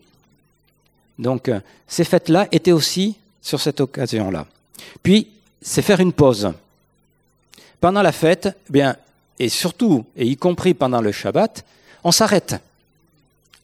Donc 1.18 1.50
ces 1.88 2.04
fêtes-là 2.04 2.48
étaient 2.52 2.72
aussi 2.72 3.16
sur 3.42 3.60
cette 3.60 3.82
occasion-là. 3.82 4.46
Puis 5.02 5.28
c'est 5.62 5.82
faire 5.82 6.00
une 6.00 6.14
pause. 6.14 6.54
Pendant 7.80 8.02
la 8.02 8.12
fête, 8.12 8.56
bien, 8.70 8.96
et 9.40 9.50
surtout, 9.50 10.06
et 10.16 10.26
y 10.26 10.38
compris 10.38 10.74
pendant 10.74 11.02
le 11.02 11.12
Shabbat, 11.12 11.66
on 12.04 12.12
s'arrête. 12.12 12.56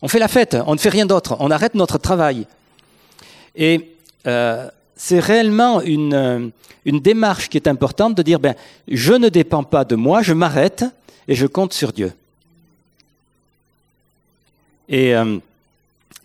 On 0.02 0.08
fait 0.08 0.20
la 0.20 0.28
fête, 0.28 0.58
on 0.66 0.74
ne 0.74 0.80
fait 0.80 0.90
rien 0.90 1.06
d'autre, 1.06 1.36
on 1.40 1.52
arrête 1.52 1.76
notre 1.76 1.98
travail. 1.98 2.48
Et 3.56 3.96
euh, 4.28 4.70
c'est 5.02 5.20
réellement 5.22 5.82
une, 5.82 6.52
une, 6.84 7.00
démarche 7.00 7.48
qui 7.48 7.56
est 7.56 7.70
importante 7.70 8.16
de 8.16 8.22
dire, 8.22 8.38
ben, 8.38 8.54
je 8.90 9.14
ne 9.14 9.30
dépends 9.30 9.64
pas 9.64 9.86
de 9.86 9.96
moi, 9.96 10.22
je 10.22 10.34
m'arrête 10.34 10.84
et 11.30 11.36
je 11.36 11.48
compte 11.48 11.72
sur 11.72 11.94
Dieu. 11.94 12.12
Et 14.90 15.16
euh, 15.16 15.38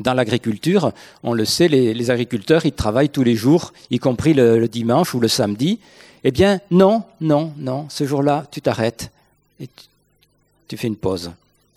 dans 0.00 0.12
l'agriculture, 0.12 0.90
on 1.22 1.34
le 1.34 1.44
sait, 1.44 1.68
les, 1.68 2.10
agriculteurs, 2.10 2.66
ils 2.66 2.72
travaillent 2.72 3.10
tous 3.10 3.22
les 3.22 3.36
jours, 3.36 3.72
y 3.92 4.00
compris 4.00 4.34
le, 4.34 4.66
dimanche 4.66 5.14
ou 5.14 5.20
le 5.20 5.28
samedi. 5.28 5.78
Eh 6.24 6.32
bien, 6.32 6.60
non, 6.72 7.04
non, 7.20 7.52
non, 7.56 7.86
ce 7.90 8.04
jour-là, 8.04 8.44
tu 8.50 8.60
t'arrêtes 8.60 9.12
et 9.60 9.68
tu, 10.66 10.76
fais 10.76 10.88
une 10.88 10.96
pause. 10.96 11.30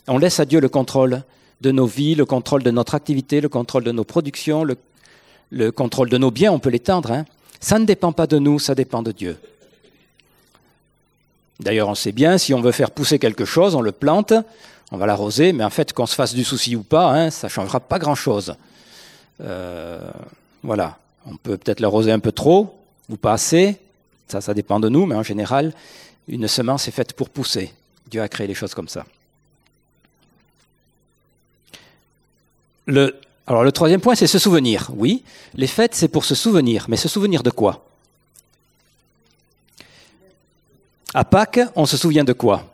On 0.08 0.18
laisse 0.18 0.40
à 0.40 0.44
Dieu 0.44 0.58
le 0.58 0.68
contrôle 0.68 1.22
de 1.60 1.70
nos 1.70 1.86
vies, 1.86 2.16
le 2.16 2.24
contrôle 2.24 2.64
de 2.64 2.72
notre 2.72 2.96
activité, 2.96 3.40
le 3.40 3.48
contrôle 3.48 3.84
de 3.84 3.92
nos 3.92 4.04
productions, 4.04 4.64
contrôle 5.74 6.08
de 6.08 6.18
nos 6.18 6.30
biens, 6.30 6.52
on 6.52 6.58
peut 6.58 6.70
l'étendre. 6.70 7.12
Hein. 7.12 7.24
Ça 7.60 7.78
ne 7.78 7.84
dépend 7.84 8.12
pas 8.12 8.26
de 8.26 8.38
nous, 8.38 8.58
ça 8.58 8.74
dépend 8.74 9.02
de 9.02 9.12
Dieu. 9.12 9.36
D'ailleurs, 11.60 11.88
on 11.88 11.94
sait 11.94 12.12
bien, 12.12 12.38
si 12.38 12.54
on 12.54 12.60
veut 12.60 12.72
faire 12.72 12.90
pousser 12.90 13.18
quelque 13.18 13.44
chose, 13.44 13.74
on 13.74 13.80
le 13.80 13.92
plante, 13.92 14.32
on 14.92 14.96
va 14.96 15.06
l'arroser, 15.06 15.52
mais 15.52 15.64
en 15.64 15.70
fait, 15.70 15.92
qu'on 15.92 16.06
se 16.06 16.14
fasse 16.14 16.34
du 16.34 16.44
souci 16.44 16.76
ou 16.76 16.82
pas, 16.82 17.12
hein, 17.12 17.30
ça 17.30 17.48
ne 17.48 17.50
changera 17.50 17.80
pas 17.80 17.98
grand-chose. 17.98 18.54
Euh, 19.40 19.98
voilà, 20.62 20.98
on 21.26 21.36
peut 21.36 21.56
peut-être 21.56 21.80
l'arroser 21.80 22.12
un 22.12 22.20
peu 22.20 22.32
trop 22.32 22.78
ou 23.08 23.16
pas 23.16 23.32
assez, 23.32 23.78
ça, 24.28 24.40
ça 24.40 24.54
dépend 24.54 24.78
de 24.78 24.88
nous, 24.88 25.06
mais 25.06 25.14
en 25.14 25.22
général, 25.22 25.72
une 26.28 26.46
semence 26.46 26.86
est 26.86 26.92
faite 26.92 27.14
pour 27.14 27.30
pousser. 27.30 27.72
Dieu 28.06 28.22
a 28.22 28.28
créé 28.28 28.46
les 28.46 28.54
choses 28.54 28.74
comme 28.74 28.88
ça. 28.88 29.04
Le, 32.86 33.14
alors 33.48 33.64
le 33.64 33.72
troisième 33.72 34.02
point, 34.02 34.14
c'est 34.14 34.26
se 34.26 34.38
souvenir. 34.38 34.90
Oui, 34.94 35.24
les 35.54 35.66
fêtes, 35.66 35.94
c'est 35.94 36.08
pour 36.08 36.26
se 36.26 36.34
souvenir, 36.34 36.84
mais 36.86 36.98
se 36.98 37.08
souvenir 37.08 37.42
de 37.42 37.48
quoi? 37.48 37.82
À 41.14 41.24
Pâques, 41.24 41.60
on 41.74 41.86
se 41.86 41.96
souvient 41.96 42.24
de 42.24 42.34
quoi? 42.34 42.70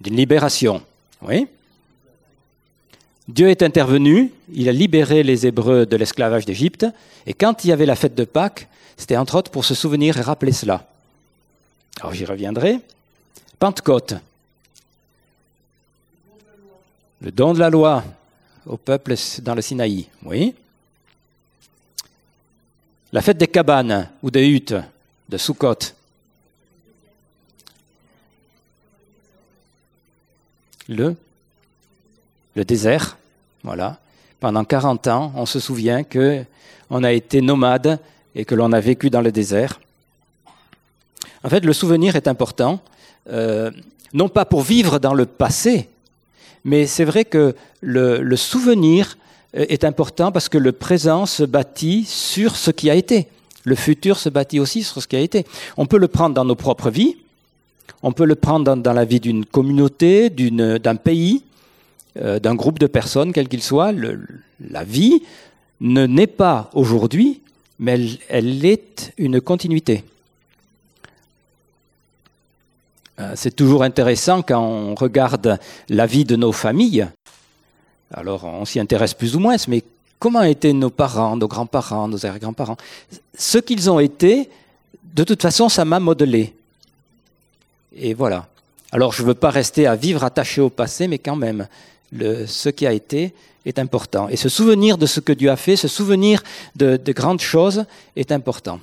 D'une 0.00 0.14
libération. 0.14 0.80
Oui. 1.20 1.48
Dieu 3.26 3.50
est 3.50 3.64
intervenu, 3.64 4.32
il 4.52 4.68
a 4.68 4.72
libéré 4.72 5.24
les 5.24 5.44
Hébreux 5.44 5.84
de 5.84 5.96
l'esclavage 5.96 6.46
d'Égypte, 6.46 6.86
et 7.26 7.34
quand 7.34 7.64
il 7.64 7.70
y 7.70 7.72
avait 7.72 7.86
la 7.86 7.96
fête 7.96 8.14
de 8.14 8.24
Pâques, 8.24 8.68
c'était 8.96 9.16
entre 9.16 9.34
autres 9.34 9.50
pour 9.50 9.64
se 9.64 9.74
souvenir 9.74 10.16
et 10.16 10.20
rappeler 10.20 10.52
cela. 10.52 10.86
Alors 12.00 12.14
j'y 12.14 12.24
reviendrai. 12.24 12.78
Pentecôte, 13.58 14.14
le 17.20 17.32
don 17.32 17.52
de 17.52 17.58
la 17.58 17.70
loi 17.70 18.04
au 18.68 18.76
peuple 18.76 19.14
dans 19.42 19.54
le 19.54 19.62
Sinaï, 19.62 20.06
oui. 20.24 20.54
La 23.12 23.22
fête 23.22 23.38
des 23.38 23.48
cabanes 23.48 24.10
ou 24.22 24.30
des 24.30 24.46
huttes 24.46 24.74
de 25.28 25.38
Sukkot, 25.38 25.78
le, 30.88 31.16
le 32.54 32.64
désert. 32.64 33.16
Voilà. 33.62 33.98
Pendant 34.40 34.64
40 34.64 35.06
ans, 35.08 35.32
on 35.34 35.46
se 35.46 35.58
souvient 35.58 36.04
que 36.04 36.44
on 36.90 37.02
a 37.02 37.12
été 37.12 37.40
nomade 37.40 37.98
et 38.34 38.44
que 38.44 38.54
l'on 38.54 38.72
a 38.72 38.80
vécu 38.80 39.10
dans 39.10 39.20
le 39.20 39.32
désert. 39.32 39.80
En 41.42 41.48
fait, 41.48 41.64
le 41.64 41.72
souvenir 41.72 42.16
est 42.16 42.28
important, 42.28 42.80
euh, 43.30 43.70
non 44.12 44.28
pas 44.28 44.44
pour 44.44 44.62
vivre 44.62 44.98
dans 44.98 45.14
le 45.14 45.26
passé, 45.26 45.88
mais 46.64 46.86
c'est 46.86 47.04
vrai 47.04 47.24
que 47.24 47.54
le, 47.80 48.36
souvenir 48.36 49.18
est 49.54 49.84
important 49.84 50.32
parce 50.32 50.48
que 50.48 50.58
le 50.58 50.72
présent 50.72 51.26
se 51.26 51.44
bâtit 51.44 52.04
sur 52.04 52.56
ce 52.56 52.70
qui 52.70 52.90
a 52.90 52.94
été. 52.94 53.28
Le 53.64 53.74
futur 53.74 54.18
se 54.18 54.28
bâtit 54.28 54.60
aussi 54.60 54.82
sur 54.82 55.02
ce 55.02 55.08
qui 55.08 55.16
a 55.16 55.20
été. 55.20 55.44
On 55.76 55.86
peut 55.86 55.98
le 55.98 56.08
prendre 56.08 56.34
dans 56.34 56.44
nos 56.44 56.54
propres 56.54 56.90
vies, 56.90 57.16
on 58.02 58.12
peut 58.12 58.24
le 58.24 58.34
prendre 58.34 58.76
dans, 58.76 58.92
la 58.92 59.04
vie 59.04 59.20
d'une 59.20 59.44
communauté, 59.44 60.30
d'un 60.30 60.96
pays, 60.96 61.42
euh, 62.20 62.38
d'un 62.38 62.54
groupe 62.54 62.78
de 62.78 62.86
personnes, 62.86 63.32
quel 63.32 63.48
qu'il 63.48 63.62
soit. 63.62 63.92
la 63.92 64.84
vie 64.84 65.22
ne 65.80 66.06
naît 66.06 66.26
pas 66.26 66.70
aujourd'hui, 66.74 67.40
mais 67.78 68.00
elle 68.28 68.64
est 68.64 69.12
une 69.18 69.40
continuité. 69.40 70.04
C'est 73.34 73.54
toujours 73.54 73.82
intéressant 73.82 74.42
quand 74.42 74.60
on 74.60 74.94
regarde 74.94 75.58
la 75.88 76.06
vie 76.06 76.24
de 76.24 76.36
nos 76.36 76.52
familles. 76.52 77.08
Alors 78.12 78.44
on 78.44 78.64
s'y 78.64 78.80
intéresse 78.80 79.14
plus 79.14 79.36
ou 79.36 79.40
moins, 79.40 79.56
mais 79.66 79.82
comment 80.18 80.42
étaient 80.42 80.72
nos 80.72 80.90
parents, 80.90 81.36
nos 81.36 81.48
grands-parents, 81.48 82.08
nos 82.08 82.24
arrière-grands-parents? 82.24 82.76
Ce 83.36 83.58
qu'ils 83.58 83.90
ont 83.90 83.98
été, 83.98 84.48
de 85.14 85.24
toute 85.24 85.42
façon, 85.42 85.68
ça 85.68 85.84
m'a 85.84 86.00
modelé. 86.00 86.54
Et 87.96 88.14
voilà. 88.14 88.46
Alors 88.92 89.12
je 89.12 89.22
ne 89.22 89.28
veux 89.28 89.34
pas 89.34 89.50
rester 89.50 89.86
à 89.86 89.96
vivre 89.96 90.24
attaché 90.24 90.60
au 90.60 90.70
passé, 90.70 91.08
mais 91.08 91.18
quand 91.18 91.36
même, 91.36 91.66
ce 92.12 92.68
qui 92.68 92.86
a 92.86 92.92
été 92.92 93.34
est 93.66 93.78
important. 93.78 94.28
Et 94.28 94.36
se 94.36 94.48
souvenir 94.48 94.96
de 94.96 95.06
ce 95.06 95.20
que 95.20 95.32
Dieu 95.32 95.50
a 95.50 95.56
fait, 95.56 95.76
se 95.76 95.88
souvenir 95.88 96.42
de 96.76 97.12
grandes 97.12 97.40
choses 97.40 97.84
est 98.16 98.32
important. 98.32 98.80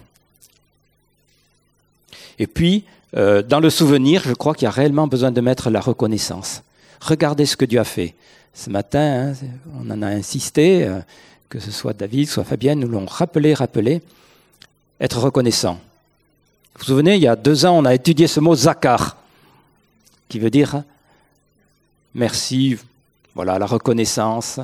Et 2.38 2.48
puis, 2.48 2.84
euh, 3.16 3.42
dans 3.42 3.60
le 3.60 3.70
souvenir, 3.70 4.24
je 4.26 4.34
crois 4.34 4.54
qu'il 4.54 4.66
y 4.66 4.68
a 4.68 4.72
réellement 4.72 5.08
besoin 5.08 5.32
de 5.32 5.42
mettre 5.42 5.70
la 5.70 5.80
reconnaissance. 5.80 6.64
Regardez 7.00 7.46
ce 7.46 7.56
que 7.56 7.66
Dieu 7.66 7.80
a 7.80 7.86
fait. 7.86 8.14
Ce 8.54 8.70
matin, 8.70 9.32
hein, 9.32 9.48
on 9.80 9.90
en 9.90 10.02
a 10.02 10.08
insisté, 10.08 10.86
euh, 10.86 11.00
que 11.50 11.60
ce 11.60 11.72
soit 11.72 11.94
David, 11.94 12.28
soit 12.28 12.44
Fabienne, 12.44 12.80
nous 12.80 12.88
l'ont 12.88 13.06
rappelé, 13.06 13.54
rappelé, 13.54 14.02
être 15.00 15.20
reconnaissant. 15.20 15.80
Vous 16.74 16.80
vous 16.80 16.86
souvenez, 16.86 17.16
il 17.16 17.22
y 17.22 17.28
a 17.28 17.36
deux 17.36 17.66
ans, 17.66 17.78
on 17.78 17.86
a 17.86 17.94
étudié 17.94 18.28
ce 18.28 18.40
mot 18.40 18.56
zakar, 18.56 19.18
qui 20.28 20.40
veut 20.40 20.50
dire 20.50 20.84
merci, 22.14 22.78
voilà, 23.34 23.60
la 23.60 23.66
reconnaissance. 23.66 24.60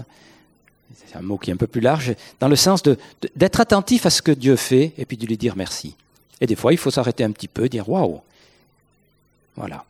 C'est 1.05 1.17
un 1.17 1.22
mot 1.22 1.38
qui 1.38 1.51
est 1.51 1.53
un 1.53 1.58
peu 1.58 1.67
plus 1.67 1.81
large, 1.81 2.15
dans 2.39 2.48
le 2.48 2.55
sens 2.55 2.84
d'être 3.36 3.60
attentif 3.60 4.05
à 4.05 4.10
ce 4.10 4.22
que 4.22 4.31
Dieu 4.31 4.55
fait 4.55 4.93
et 4.98 5.05
puis 5.05 5.17
de 5.17 5.25
lui 5.25 5.38
dire 5.38 5.55
merci. 5.55 5.96
Et 6.39 6.48
des 6.48 6.55
fois, 6.55 6.74
il 6.74 6.77
faut 6.77 6.91
s'arrêter 6.91 7.24
un 7.24 7.31
petit 7.31 7.48
peu, 7.48 7.70
dire 7.70 7.88
waouh, 7.88 8.22
voilà. 9.55 9.86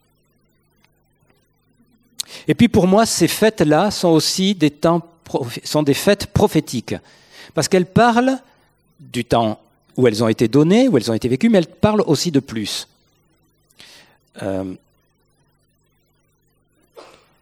Et 2.48 2.56
puis 2.56 2.68
pour 2.68 2.88
moi, 2.88 3.06
ces 3.06 3.27
fêtes-là 3.27 3.91
sont 3.91 4.10
aussi 4.10 4.56
des, 4.56 4.72
temps, 4.72 5.01
sont 5.63 5.84
des 5.84 5.94
fêtes 5.94 6.27
prophétiques, 6.27 6.96
parce 7.53 7.68
qu'elles 7.68 7.86
parlent 7.86 8.38
du 9.00 9.25
temps 9.25 9.60
où 9.98 10.08
elles 10.08 10.24
ont 10.24 10.27
été 10.27 10.48
données, 10.48 10.88
où 10.88 10.98
elles 10.98 11.12
ont 11.12 11.13
été 11.13 11.27
vécues, 11.27 11.50
mais 11.50 11.60
elles 11.60 11.68
parlent 11.68 12.03
aussi 12.06 12.32
de 12.32 12.39
plus. 12.39 12.88
Euh, 14.41 14.74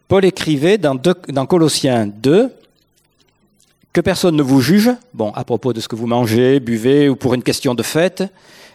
Paul 0.08 0.26
écrivait 0.26 0.80
dans, 0.80 0.98
Colossiens 1.46 2.08
2 2.08 2.52
que 3.94 4.02
personne 4.02 4.36
ne 4.36 4.42
vous 4.42 4.60
juge, 4.60 4.90
bon, 5.14 5.32
à 5.34 5.44
propos 5.44 5.72
de 5.72 5.80
ce 5.80 5.88
que 5.88 5.96
vous 5.96 6.08
mangez, 6.08 6.60
buvez 6.60 7.10
ou 7.10 7.16
pour 7.16 7.36
une 7.36 7.44
question 7.44 7.76
de 7.76 7.84
fête, 7.84 8.24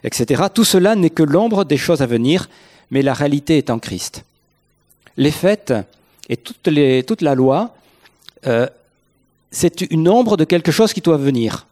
etc. 0.04 0.44
Tout 0.54 0.64
cela 0.64 0.94
n'est 0.94 1.10
que 1.10 1.24
l'ombre 1.24 1.64
des 1.64 1.76
choses 1.76 2.02
à 2.02 2.06
venir, 2.06 2.48
mais 2.94 3.02
la 3.02 3.12
réalité 3.12 3.58
est 3.58 3.70
en 3.70 3.80
Christ. 3.80 4.24
Les 5.16 5.32
fêtes 5.32 5.74
et 6.28 6.36
toute, 6.36 7.22
la 7.22 7.34
loi, 7.34 7.74
euh, 8.46 8.68
c'est 9.50 9.80
une 9.80 10.08
ombre 10.08 10.36
de 10.36 10.44
quelque 10.44 10.70
chose 10.70 10.92
qui 10.92 11.00
doit 11.00 11.16
venir. 11.16 11.66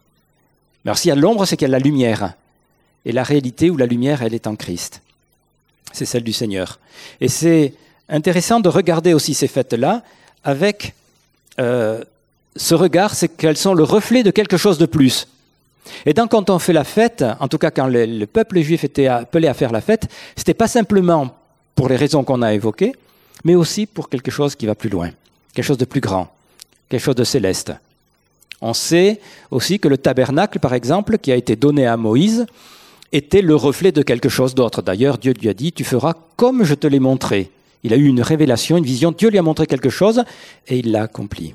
Mais 0.83 0.89
alors 0.89 0.97
s'il 0.97 1.09
y 1.09 1.11
a 1.13 1.15
l'ombre, 1.15 1.45
c'est 1.45 1.55
qu'il 1.55 1.69
y 1.69 1.71
a 1.71 1.77
la 1.77 1.79
lumière. 1.79 2.33
Et 3.05 3.13
la 3.13 3.23
réalité 3.23 3.69
ou 3.69 3.77
la 3.77 3.85
lumière, 3.85 4.21
elle 4.21 4.33
est 4.33 4.47
en 4.47 4.57
Christ. 4.57 5.01
C'est 5.93 6.03
celle 6.03 6.23
du 6.23 6.33
Seigneur. 6.33 6.79
Et 7.21 7.29
c'est 7.29 7.73
intéressant 8.09 8.59
de 8.59 8.67
regarder 8.67 9.13
aussi 9.13 9.33
ces 9.33 9.47
fêtes-là 9.47 10.03
avec 10.43 10.93
euh, 11.57 12.03
ce 12.57 12.75
regard, 12.75 13.15
c'est 13.15 13.29
qu'elles 13.29 13.57
sont 13.57 13.73
le 13.73 13.83
reflet 13.83 14.23
de 14.23 14.31
quelque 14.31 14.57
chose 14.57 14.77
de 14.77 14.85
plus. 14.85 15.29
Et 16.05 16.13
donc, 16.13 16.31
quand 16.31 16.49
on 16.49 16.59
fait 16.59 16.73
la 16.73 16.83
fête, 16.83 17.23
en 17.39 17.47
tout 17.47 17.57
cas 17.57 17.71
quand 17.71 17.87
le, 17.87 18.25
peuple 18.25 18.61
juif 18.61 18.83
était 18.83 19.07
appelé 19.07 19.47
à 19.47 19.53
faire 19.53 19.71
la 19.71 19.81
fête, 19.81 20.07
ce 20.35 20.41
n'était 20.41 20.53
pas 20.53 20.67
simplement 20.67 21.35
pour 21.75 21.89
les 21.89 21.95
raisons 21.95 22.23
qu'on 22.23 22.41
a 22.41 22.53
évoquées, 22.53 22.93
mais 23.43 23.55
aussi 23.55 23.85
pour 23.85 24.09
quelque 24.09 24.31
chose 24.31 24.55
qui 24.55 24.65
va 24.65 24.75
plus 24.75 24.89
loin, 24.89 25.09
quelque 25.53 25.65
chose 25.65 25.77
de 25.77 25.85
plus 25.85 26.01
grand, 26.01 26.33
quelque 26.89 27.01
chose 27.01 27.15
de 27.15 27.23
céleste. 27.23 27.73
On 28.61 28.73
sait 28.73 29.19
aussi 29.51 29.79
que 29.79 29.89
le 29.89 29.97
tabernacle, 29.97 30.59
par 30.59 30.73
exemple, 30.73 31.17
qui 31.17 31.31
a 31.31 31.35
été 31.35 31.55
donné 31.55 31.85
à 31.85 31.97
Moïse, 31.97 32.45
était 33.11 33.41
le 33.41 33.55
reflet 33.55 33.91
de 33.91 34.01
quelque 34.01 34.29
chose 34.29 34.55
d'autre. 34.55 34.81
D'ailleurs, 34.81 35.17
Dieu 35.17 35.33
lui 35.39 35.49
a 35.49 35.53
dit, 35.53 35.71
tu 35.71 35.83
feras 35.83 36.13
comme 36.35 36.63
je 36.63 36.73
te 36.73 36.87
l'ai 36.87 36.99
montré. 36.99 37.51
Il 37.83 37.93
a 37.93 37.97
eu 37.97 38.05
une 38.05 38.21
révélation, 38.21 38.77
une 38.77 38.85
vision, 38.85 39.11
Dieu 39.11 39.29
lui 39.29 39.37
a 39.37 39.41
montré 39.41 39.67
quelque 39.67 39.89
chose 39.89 40.23
et 40.67 40.79
il 40.79 40.91
l'a 40.91 41.03
accompli. 41.03 41.53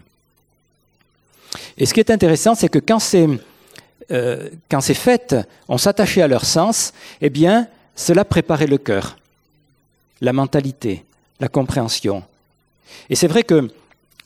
Et 1.79 1.87
ce 1.87 1.95
qui 1.95 2.01
est 2.01 2.11
intéressant, 2.11 2.55
c'est 2.55 2.69
que 2.69 2.79
quand 2.79 2.99
c'est 2.99 3.27
euh, 4.11 4.49
quand 4.71 4.81
ces 4.81 4.95
fêtes 4.95 5.37
ont 5.69 5.79
s'attaché 5.79 6.23
à 6.23 6.29
leur 6.29 6.45
sens, 6.45 6.93
eh 7.21 7.31
bien, 7.31 7.69
cela 7.95 8.25
préparait 8.25 8.67
le 8.67 8.79
cœur, 8.79 9.19
la 10.21 10.33
mentalité, 10.33 11.05
la 11.41 11.49
compréhension. 11.49 12.23
Et 13.11 13.17
c'est 13.17 13.27
vrai 13.27 13.43
que 13.43 13.69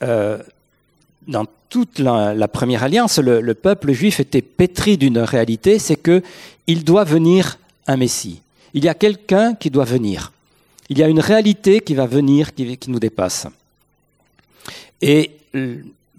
euh, 0.03 0.39
dans 1.27 1.47
toute 1.69 1.99
la, 1.99 2.49
première 2.49 2.83
alliance, 2.83 3.19
le, 3.19 3.55
peuple 3.55 3.93
juif 3.93 4.21
était 4.21 4.43
pétri 4.43 4.99
d'une 4.99 5.19
réalité, 5.19 5.79
c'est 5.79 5.97
qu'il 5.97 6.85
doit 6.85 7.05
venir 7.05 7.59
un 7.87 7.97
Messie. 7.97 8.43
Il 8.75 8.85
y 8.85 8.89
a 8.89 8.95
quelqu'un 8.95 9.55
qui 9.55 9.71
doit 9.71 9.85
venir. 9.85 10.33
Il 10.89 10.99
y 10.99 11.03
a 11.03 11.09
une 11.09 11.21
réalité 11.21 11.81
qui 11.81 11.95
va 11.95 12.07
venir, 12.07 12.55
qui 12.55 12.79
nous 12.89 13.01
dépasse. 13.01 13.47
Et 15.01 15.31
euh, 15.55 15.77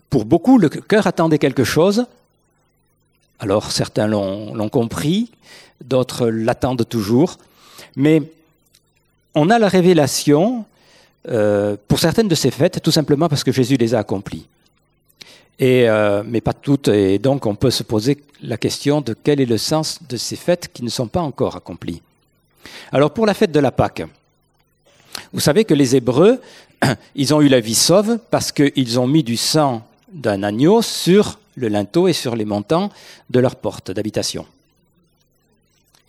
pour 0.10 0.26
beaucoup, 0.26 0.58
le 0.58 0.69
cœur 0.69 1.08
attendait 1.08 1.39
quelque 1.39 1.63
chose, 1.63 2.06
alors 3.39 3.72
certains 3.72 4.08
l'ont 4.08 4.69
compris, 4.69 5.32
d'autres 5.84 6.28
l'attendent 6.28 6.88
toujours, 6.88 7.38
mais 7.96 8.22
on 9.36 9.50
a 9.50 9.60
la 9.60 9.67
révélation 9.67 10.65
euh, 11.30 11.76
pour 11.88 12.00
certaines 12.00 12.28
de 12.28 12.36
ces 12.36 12.52
fêtes, 12.52 12.82
tout 12.82 12.91
simplement 12.91 13.30
parce 13.30 13.43
que 13.43 13.52
Jésus 13.52 13.78
les 13.78 13.96
a 13.96 14.00
accomplies. 14.00 14.48
Euh, 15.62 16.24
mais 16.26 16.41
pas 16.41 16.54
toutes, 16.54 16.89
et 16.89 17.19
donc 17.19 17.46
on 17.46 17.56
peut 17.56 17.72
se 17.72 17.84
poser 17.84 18.17
la 18.41 18.58
question 18.58 19.00
de 19.00 19.13
quel 19.13 19.39
est 19.39 19.46
le 19.46 19.58
sens 19.58 20.00
de 20.10 20.17
ces 20.17 20.36
fêtes 20.36 20.69
qui 20.74 20.84
ne 20.84 20.89
sont 20.89 21.08
pas 21.08 21.22
encore 21.22 21.56
accomplies. 21.56 22.02
Alors 22.91 23.12
pour 23.12 23.26
la 23.26 23.34
fête 23.34 23.52
de 23.52 23.60
la 23.60 23.72
Pâque, 23.72 24.04
vous 25.32 25.39
savez 25.39 25.63
que 25.63 25.74
les 25.74 25.96
Hébreux, 25.96 26.41
ils 27.15 27.34
ont 27.34 27.41
eu 27.41 27.48
la 27.48 27.62
vie 27.62 27.76
sauve 27.76 28.17
parce 28.30 28.52
qu'ils 28.52 29.00
ont 29.00 29.08
mis 29.08 29.24
du 29.24 29.38
sang 29.38 29.86
d'un 30.12 30.43
agneau 30.43 30.82
sur 30.82 31.39
le 31.56 31.68
linteau 31.68 32.08
et 32.08 32.13
sur 32.13 32.36
les 32.36 32.46
montants 32.46 32.89
de 33.30 33.39
leur 33.39 33.56
porte 33.56 33.92
d'habitation. 33.92 34.46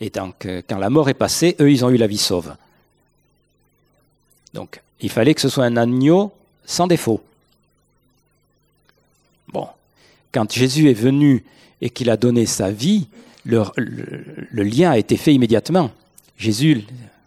Et 0.01 0.09
donc, 0.09 0.47
quand 0.67 0.77
la 0.77 0.89
mort 0.89 1.09
est 1.09 1.13
passée, 1.13 1.55
eux, 1.59 1.71
ils 1.71 1.85
ont 1.85 1.89
eu 1.89 1.97
la 1.97 2.07
vie 2.07 2.17
sauve. 2.17 2.55
Donc, 4.53 4.81
il 4.99 5.09
fallait 5.09 5.33
que 5.33 5.41
ce 5.41 5.49
soit 5.49 5.65
un 5.65 5.77
agneau 5.77 6.31
sans 6.65 6.87
défaut. 6.87 7.21
Bon, 9.49 9.67
quand 10.31 10.51
Jésus 10.51 10.89
est 10.89 10.93
venu 10.93 11.43
et 11.81 11.89
qu'il 11.89 12.09
a 12.09 12.17
donné 12.17 12.45
sa 12.45 12.71
vie, 12.71 13.07
le, 13.43 13.63
le, 13.77 14.63
lien 14.63 14.91
a 14.91 14.97
été 14.97 15.17
fait 15.17 15.33
immédiatement. 15.33 15.91
Jésus, 16.37 16.83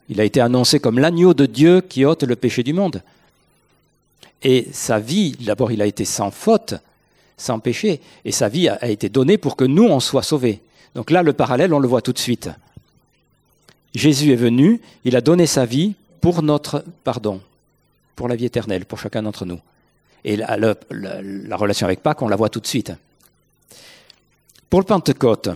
il 0.09 0.21
a 0.21 0.25
été 0.25 0.41
annoncé 0.41 0.81
comme 0.81 0.99
l'agneau 0.99 1.33
de 1.33 1.47
Dieu 1.47 1.81
qui 1.81 2.05
ôte 2.05 2.25
le 2.25 2.35
péché 2.35 2.63
du 2.63 2.73
monde. 2.73 3.03
Et 4.43 4.67
sa 4.73 4.99
vie, 4.99 5.37
d'abord, 5.41 5.71
il 5.71 5.83
a 5.83 5.87
été 5.87 6.05
sans 6.05 6.31
faute, 6.31 6.75
sans 7.39 7.59
péché. 7.61 8.03
Et 8.27 8.33
sa 8.33 8.49
vie 8.49 8.69
a, 8.69 8.87
été 8.89 9.09
donnée 9.09 9.39
pour 9.39 9.57
que 9.57 9.65
nous, 9.65 9.85
on 9.85 10.01
soit 10.01 10.23
sauvés. 10.23 10.61
Donc 10.95 11.11
là, 11.11 11.23
le 11.23 11.33
parallèle, 11.33 11.73
on 11.73 11.79
le 11.79 11.89
voit 11.89 12.03
tout 12.03 12.13
de 12.13 12.19
suite. 12.19 12.51
Jésus 13.95 14.33
est 14.33 14.37
venu, 14.37 14.83
il 15.05 15.17
a 15.17 15.23
donné 15.23 15.47
sa 15.47 15.65
vie 15.65 15.95
pour 16.21 16.43
notre 16.43 16.85
pardon, 17.05 17.41
pour 18.15 18.29
la 18.29 18.37
vie 18.37 18.45
éternelle, 18.45 18.85
pour 18.85 18.99
chacun 18.99 19.23
d'entre 19.23 19.47
nous. 19.47 19.61
Et 20.25 20.37
la, 20.37 20.57
la, 20.91 21.57
relation 21.57 21.87
avec 21.87 22.03
Pâques, 22.03 22.21
on 22.21 22.29
la 22.29 22.37
voit 22.37 22.51
tout 22.51 22.61
de 22.61 22.67
suite. 22.67 22.93
Pour 24.69 24.81
le 24.81 24.85
Pentecôte, 24.85 25.49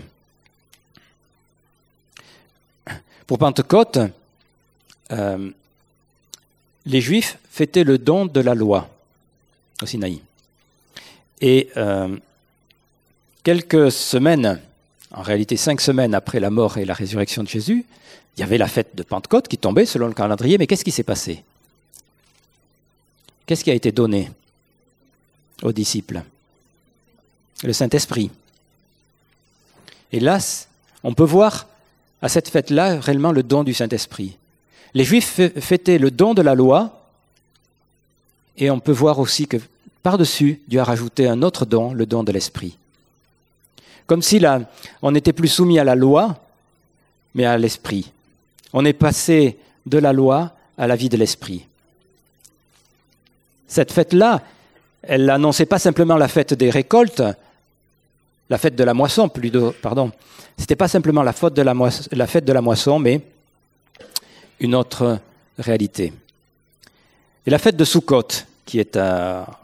pour 3.27 3.39
Pentecôte, 3.39 3.99
euh, 5.11 5.51
les 6.87 7.01
Juifs 7.01 7.39
fêtaient 7.51 7.85
le 7.85 7.99
don 7.99 8.27
de 8.27 8.41
la 8.41 8.55
loi 8.55 8.89
au 9.83 9.87
Sinaï. 9.87 10.21
Et 11.43 11.71
euh, 11.77 12.17
quelques 13.43 13.91
semaines, 13.91 14.61
en 15.11 15.23
réalité 15.23 15.57
cinq 15.57 15.81
semaines 15.81 16.15
après 16.15 16.39
la 16.39 16.51
mort 16.51 16.79
et 16.79 16.85
la 16.85 16.95
résurrection 16.95 17.43
de 17.43 17.49
Jésus, 17.49 17.85
il 18.37 18.41
y 18.41 18.43
avait 18.45 18.59
la 18.59 18.69
fête 18.69 18.95
de 18.95 19.03
Pentecôte 19.03 19.49
qui 19.49 19.59
tombait 19.59 19.85
selon 19.85 20.07
le 20.07 20.15
calendrier, 20.15 20.57
mais 20.57 20.69
qu'est-ce 20.69 20.85
qui 20.85 20.93
s'est 20.93 21.03
passé? 21.03 21.43
Qu'est-ce 23.45 23.65
qui 23.65 23.73
a 23.73 23.75
été 23.75 23.91
donné 23.91 24.31
aux 25.63 25.73
disciples? 25.73 26.23
Le 27.65 27.73
Saint-Esprit. 27.73 28.31
Là, 30.13 30.39
on 31.03 31.13
peut 31.13 31.25
voir 31.25 31.67
à 32.23 32.29
cette 32.29 32.49
fête-là 32.49 33.01
réellement 33.01 33.33
le 33.33 33.43
don 33.43 33.65
du 33.65 33.75
Saint-Esprit. 33.75 34.37
Les 34.95 35.05
Juifs 35.05 35.41
fêtaient 35.59 35.99
le 35.99 36.11
don 36.11 36.35
de 36.35 36.43
la 36.43 36.55
loi, 36.55 37.09
et 38.57 38.71
on 38.71 38.79
peut 38.79 38.93
voir 38.93 39.19
aussi 39.19 39.49
que 39.49 39.57
par-dessus, 40.03 40.61
Dieu 40.67 40.81
a 40.81 40.85
rajouté 40.85 41.29
un 41.29 41.43
autre 41.43 41.65
don, 41.65 41.93
le 41.93 42.07
don 42.07 42.25
de 42.25 42.33
l'Esprit. 42.33 42.77
Comme 44.07 44.23
si 44.23 44.43
on 45.01 45.13
n'était 45.13 45.33
plus 45.33 45.49
soumis 45.49 45.79
à 45.79 45.85
la 45.85 45.95
loi, 45.95 46.37
mais 47.35 47.45
à 47.45 47.57
l'Esprit. 47.57 48.13
On 48.73 48.85
est 48.85 48.93
passé 48.93 49.59
de 49.87 49.99
la 49.99 50.13
loi 50.13 50.53
à 50.77 50.87
la 50.87 50.97
vie 50.97 51.09
de 51.09 51.17
l'Esprit. 51.17 51.67
Cette 53.69 53.93
fête-là, 53.93 54.43
elle 55.03 55.25
n'annonçait 55.25 55.67
pas 55.67 55.79
simplement 55.79 56.17
la 56.17 56.29
fête 56.29 56.55
des 56.55 56.71
récoltes, 56.71 57.23
la 58.51 58.59
fête 58.59 58.77
de 58.77 58.85
la 58.85 58.93
moisson, 58.93 59.29
plutôt, 59.29 59.73
pardon. 59.81 60.13
C'était 60.59 60.77
pas 60.77 60.89
simplement 60.89 61.23
la, 61.23 61.33
fête 61.33 61.55
de 61.55 61.63
la, 61.63 62.61
moisson, 62.61 62.99
mais 62.99 63.21
une 64.61 64.75
autre 64.75 65.19
réalité. 65.59 66.13
Et 67.47 67.51
la 67.51 67.59
fête 67.59 67.77
de 67.77 67.85
Sukkot, 67.85 68.29
qui 68.67 68.79
est 68.79 68.97
à, 68.97 69.62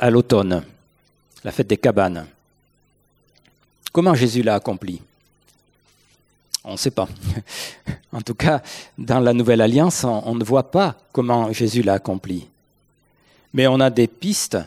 à 0.00 0.10
l'automne, 0.10 0.62
la 1.44 1.52
fête 1.52 1.68
des 1.68 1.76
cabanes. 1.76 2.26
Comment 3.92 4.14
Jésus 4.14 4.42
l'a 4.42 4.54
accompli? 4.54 5.00
On 6.64 6.72
ne 6.72 6.76
sait 6.76 6.90
pas. 6.90 7.08
en 8.12 8.20
tout 8.20 8.34
cas, 8.34 8.62
dans 8.96 9.20
la 9.20 9.32
Nouvelle 9.32 9.60
Alliance, 9.60 10.04
on, 10.04 10.34
ne 10.34 10.44
voit 10.44 10.70
pas 10.70 10.96
comment 11.12 11.52
Jésus 11.52 11.82
l'a 11.82 11.94
accompli. 11.94 12.46
Mais 13.54 13.66
on 13.66 13.80
a 13.80 13.90
des 13.90 14.06
pistes, 14.06 14.58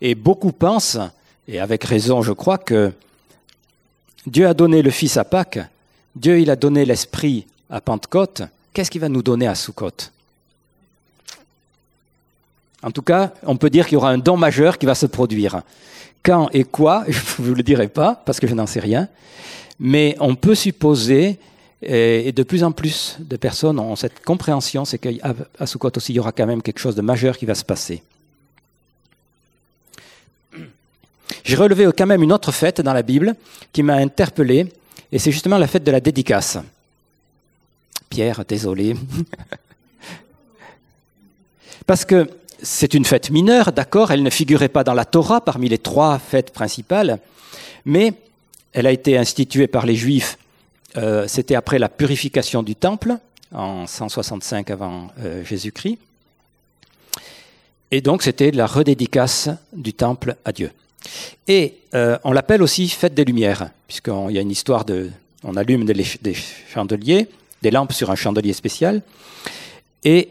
et 0.00 0.14
beaucoup 0.14 0.52
pensent, 0.52 0.98
et 1.46 1.60
avec 1.60 1.84
raison 1.84 2.22
je 2.22 2.32
crois, 2.32 2.58
que 2.58 2.92
Dieu 4.26 4.48
a 4.48 4.54
donné 4.54 4.82
le 4.82 4.90
Fils 4.90 5.16
à 5.16 5.24
Pâques, 5.24 5.60
Dieu 6.16 6.40
il 6.40 6.50
a 6.50 6.56
donné 6.56 6.84
l'Esprit 6.84 7.46
à 7.70 7.80
Pentecôte, 7.80 8.42
qu'est-ce 8.72 8.90
qu'il 8.90 9.00
va 9.00 9.08
nous 9.08 9.22
donner 9.22 9.46
à 9.46 9.54
Sukkot 9.54 10.13
En 12.84 12.90
tout 12.90 13.02
cas, 13.02 13.32
on 13.44 13.56
peut 13.56 13.70
dire 13.70 13.86
qu'il 13.86 13.94
y 13.94 13.96
aura 13.96 14.10
un 14.10 14.18
don 14.18 14.36
majeur 14.36 14.76
qui 14.76 14.84
va 14.84 14.94
se 14.94 15.06
produire. 15.06 15.62
Quand 16.22 16.50
et 16.52 16.64
quoi, 16.64 17.04
je 17.08 17.18
ne 17.18 17.46
vous 17.46 17.54
le 17.54 17.62
dirai 17.62 17.88
pas, 17.88 18.22
parce 18.26 18.38
que 18.38 18.46
je 18.46 18.54
n'en 18.54 18.66
sais 18.66 18.80
rien, 18.80 19.08
mais 19.80 20.16
on 20.20 20.34
peut 20.34 20.54
supposer, 20.54 21.38
et 21.82 22.30
de 22.32 22.42
plus 22.42 22.62
en 22.62 22.72
plus 22.72 23.16
de 23.20 23.36
personnes 23.36 23.78
ont 23.78 23.96
cette 23.96 24.22
compréhension, 24.22 24.84
c'est 24.84 24.98
qu'à 24.98 25.66
Sukkot 25.66 25.92
aussi, 25.96 26.12
il 26.12 26.16
y 26.16 26.20
aura 26.20 26.32
quand 26.32 26.46
même 26.46 26.62
quelque 26.62 26.78
chose 26.78 26.94
de 26.94 27.02
majeur 27.02 27.38
qui 27.38 27.46
va 27.46 27.54
se 27.54 27.64
passer. 27.64 28.02
J'ai 31.44 31.56
relevé 31.56 31.88
quand 31.96 32.06
même 32.06 32.22
une 32.22 32.32
autre 32.32 32.52
fête 32.52 32.82
dans 32.82 32.92
la 32.92 33.02
Bible 33.02 33.34
qui 33.72 33.82
m'a 33.82 33.94
interpellé, 33.94 34.70
et 35.10 35.18
c'est 35.18 35.32
justement 35.32 35.56
la 35.56 35.66
fête 35.66 35.84
de 35.84 35.90
la 35.90 36.00
dédicace. 36.00 36.58
Pierre, 38.10 38.44
désolé. 38.46 38.94
Parce 41.86 42.04
que 42.04 42.28
c'est 42.62 42.94
une 42.94 43.04
fête 43.04 43.30
mineure, 43.30 43.72
d'accord, 43.72 44.10
elle 44.10 44.22
ne 44.22 44.30
figurait 44.30 44.68
pas 44.68 44.84
dans 44.84 44.94
la 44.94 45.04
Torah 45.04 45.40
parmi 45.40 45.68
les 45.68 45.78
trois 45.78 46.18
fêtes 46.18 46.52
principales, 46.52 47.18
mais 47.84 48.14
elle 48.72 48.86
a 48.86 48.92
été 48.92 49.16
instituée 49.16 49.66
par 49.66 49.86
les 49.86 49.94
Juifs, 49.94 50.38
euh, 50.96 51.26
c'était 51.28 51.54
après 51.54 51.78
la 51.78 51.88
purification 51.88 52.62
du 52.62 52.76
temple, 52.76 53.16
en 53.52 53.86
165 53.86 54.70
avant 54.70 55.08
euh, 55.20 55.44
Jésus-Christ, 55.44 55.98
et 57.90 58.00
donc 58.00 58.22
c'était 58.22 58.50
la 58.50 58.66
redédicace 58.66 59.48
du 59.72 59.92
temple 59.92 60.36
à 60.44 60.52
Dieu. 60.52 60.70
Et 61.46 61.74
euh, 61.94 62.18
on 62.24 62.32
l'appelle 62.32 62.62
aussi 62.62 62.88
fête 62.88 63.14
des 63.14 63.24
Lumières, 63.24 63.70
puisqu'il 63.86 64.32
y 64.32 64.38
a 64.38 64.42
une 64.42 64.50
histoire 64.50 64.84
de... 64.84 65.10
On 65.42 65.56
allume 65.56 65.84
des, 65.84 66.34
chandeliers, 66.72 67.28
des 67.60 67.70
lampes 67.70 67.92
sur 67.92 68.10
un 68.10 68.14
chandelier 68.14 68.54
spécial, 68.54 69.02
et 70.04 70.28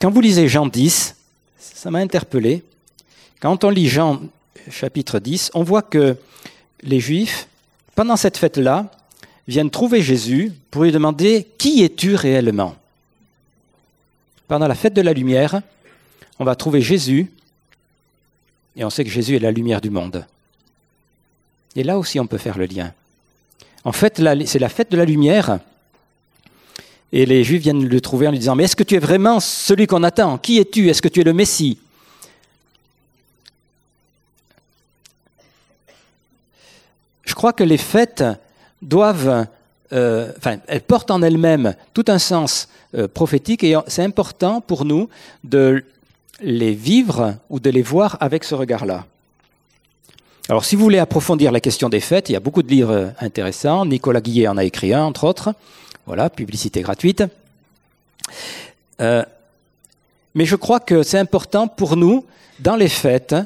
quand 0.00 0.10
vous 0.10 0.20
lisez 0.20 0.48
Jean 0.48 0.66
10, 0.66 1.14
ça 1.58 1.90
m'a 1.90 1.98
interpellé. 1.98 2.62
Quand 3.40 3.64
on 3.64 3.70
lit 3.70 3.88
Jean 3.88 4.20
chapitre 4.70 5.18
10, 5.18 5.50
on 5.54 5.62
voit 5.62 5.82
que 5.82 6.16
les 6.82 7.00
Juifs, 7.00 7.48
pendant 7.94 8.16
cette 8.16 8.36
fête-là, 8.36 8.90
viennent 9.46 9.70
trouver 9.70 10.02
Jésus 10.02 10.52
pour 10.70 10.84
lui 10.84 10.92
demander 10.92 11.46
Qui 11.58 11.82
es-tu 11.82 12.14
réellement? 12.14 12.76
Pendant 14.46 14.68
la 14.68 14.74
fête 14.74 14.94
de 14.94 15.02
la 15.02 15.12
lumière, 15.12 15.60
on 16.38 16.44
va 16.44 16.54
trouver 16.54 16.80
Jésus, 16.80 17.30
et 18.76 18.84
on 18.84 18.90
sait 18.90 19.04
que 19.04 19.10
Jésus 19.10 19.36
est 19.36 19.40
la 19.40 19.50
lumière 19.50 19.80
du 19.80 19.90
monde. 19.90 20.24
Et 21.74 21.82
là 21.82 21.98
aussi, 21.98 22.20
on 22.20 22.26
peut 22.26 22.38
faire 22.38 22.58
le 22.58 22.66
lien. 22.66 22.92
En 23.84 23.92
fait, 23.92 24.22
c'est 24.46 24.58
la 24.58 24.68
fête 24.68 24.90
de 24.90 24.96
la 24.96 25.04
lumière 25.04 25.58
et 27.12 27.26
les 27.26 27.42
Juifs 27.44 27.62
viennent 27.62 27.86
le 27.86 28.00
trouver 28.00 28.28
en 28.28 28.30
lui 28.30 28.38
disant, 28.38 28.54
mais 28.54 28.64
est-ce 28.64 28.76
que 28.76 28.82
tu 28.82 28.94
es 28.94 28.98
vraiment 28.98 29.40
celui 29.40 29.86
qu'on 29.86 30.02
attend? 30.02 30.38
Qui 30.38 30.58
es-tu? 30.58 30.88
Est-ce 30.88 31.00
que 31.00 31.08
tu 31.08 31.20
es 31.20 31.24
le 31.24 31.32
Messie? 31.32 31.78
Je 37.24 37.34
crois 37.34 37.52
que 37.52 37.64
les 37.64 37.78
fêtes 37.78 38.24
doivent, 38.82 39.46
euh, 39.92 40.32
enfin, 40.36 40.58
elles 40.66 40.80
portent 40.82 41.10
en 41.10 41.22
elles-mêmes 41.22 41.74
tout 41.94 42.04
un 42.08 42.18
sens 42.18 42.68
euh, 42.94 43.06
prophétique 43.08 43.64
et 43.64 43.76
c'est 43.86 44.02
important 44.02 44.60
pour 44.60 44.84
nous 44.84 45.08
de 45.44 45.84
les 46.40 46.74
vivre 46.74 47.36
ou 47.48 47.60
de 47.60 47.70
les 47.70 47.82
voir 47.82 48.16
avec 48.20 48.44
ce 48.44 48.54
regard-là. 48.54 49.06
Alors, 50.48 50.64
si 50.64 50.76
vous 50.76 50.82
voulez 50.82 50.98
approfondir 50.98 51.52
la 51.52 51.60
question 51.60 51.90
des 51.90 52.00
fêtes, 52.00 52.30
il 52.30 52.32
y 52.32 52.36
a 52.36 52.40
beaucoup 52.40 52.62
de 52.62 52.68
livres 52.68 53.12
intéressants. 53.20 53.84
Nicolas 53.84 54.22
Guillet 54.22 54.48
en 54.48 54.56
a 54.56 54.64
écrit 54.64 54.94
un, 54.94 55.04
entre 55.04 55.24
autres. 55.24 55.54
Voilà, 56.08 56.30
publicité 56.30 56.80
gratuite. 56.80 57.22
Euh, 59.02 59.22
mais 60.34 60.46
je 60.46 60.56
crois 60.56 60.80
que 60.80 61.02
c'est 61.02 61.18
important 61.18 61.68
pour 61.68 61.98
nous, 61.98 62.24
dans 62.60 62.76
les 62.76 62.88
fêtes, 62.88 63.36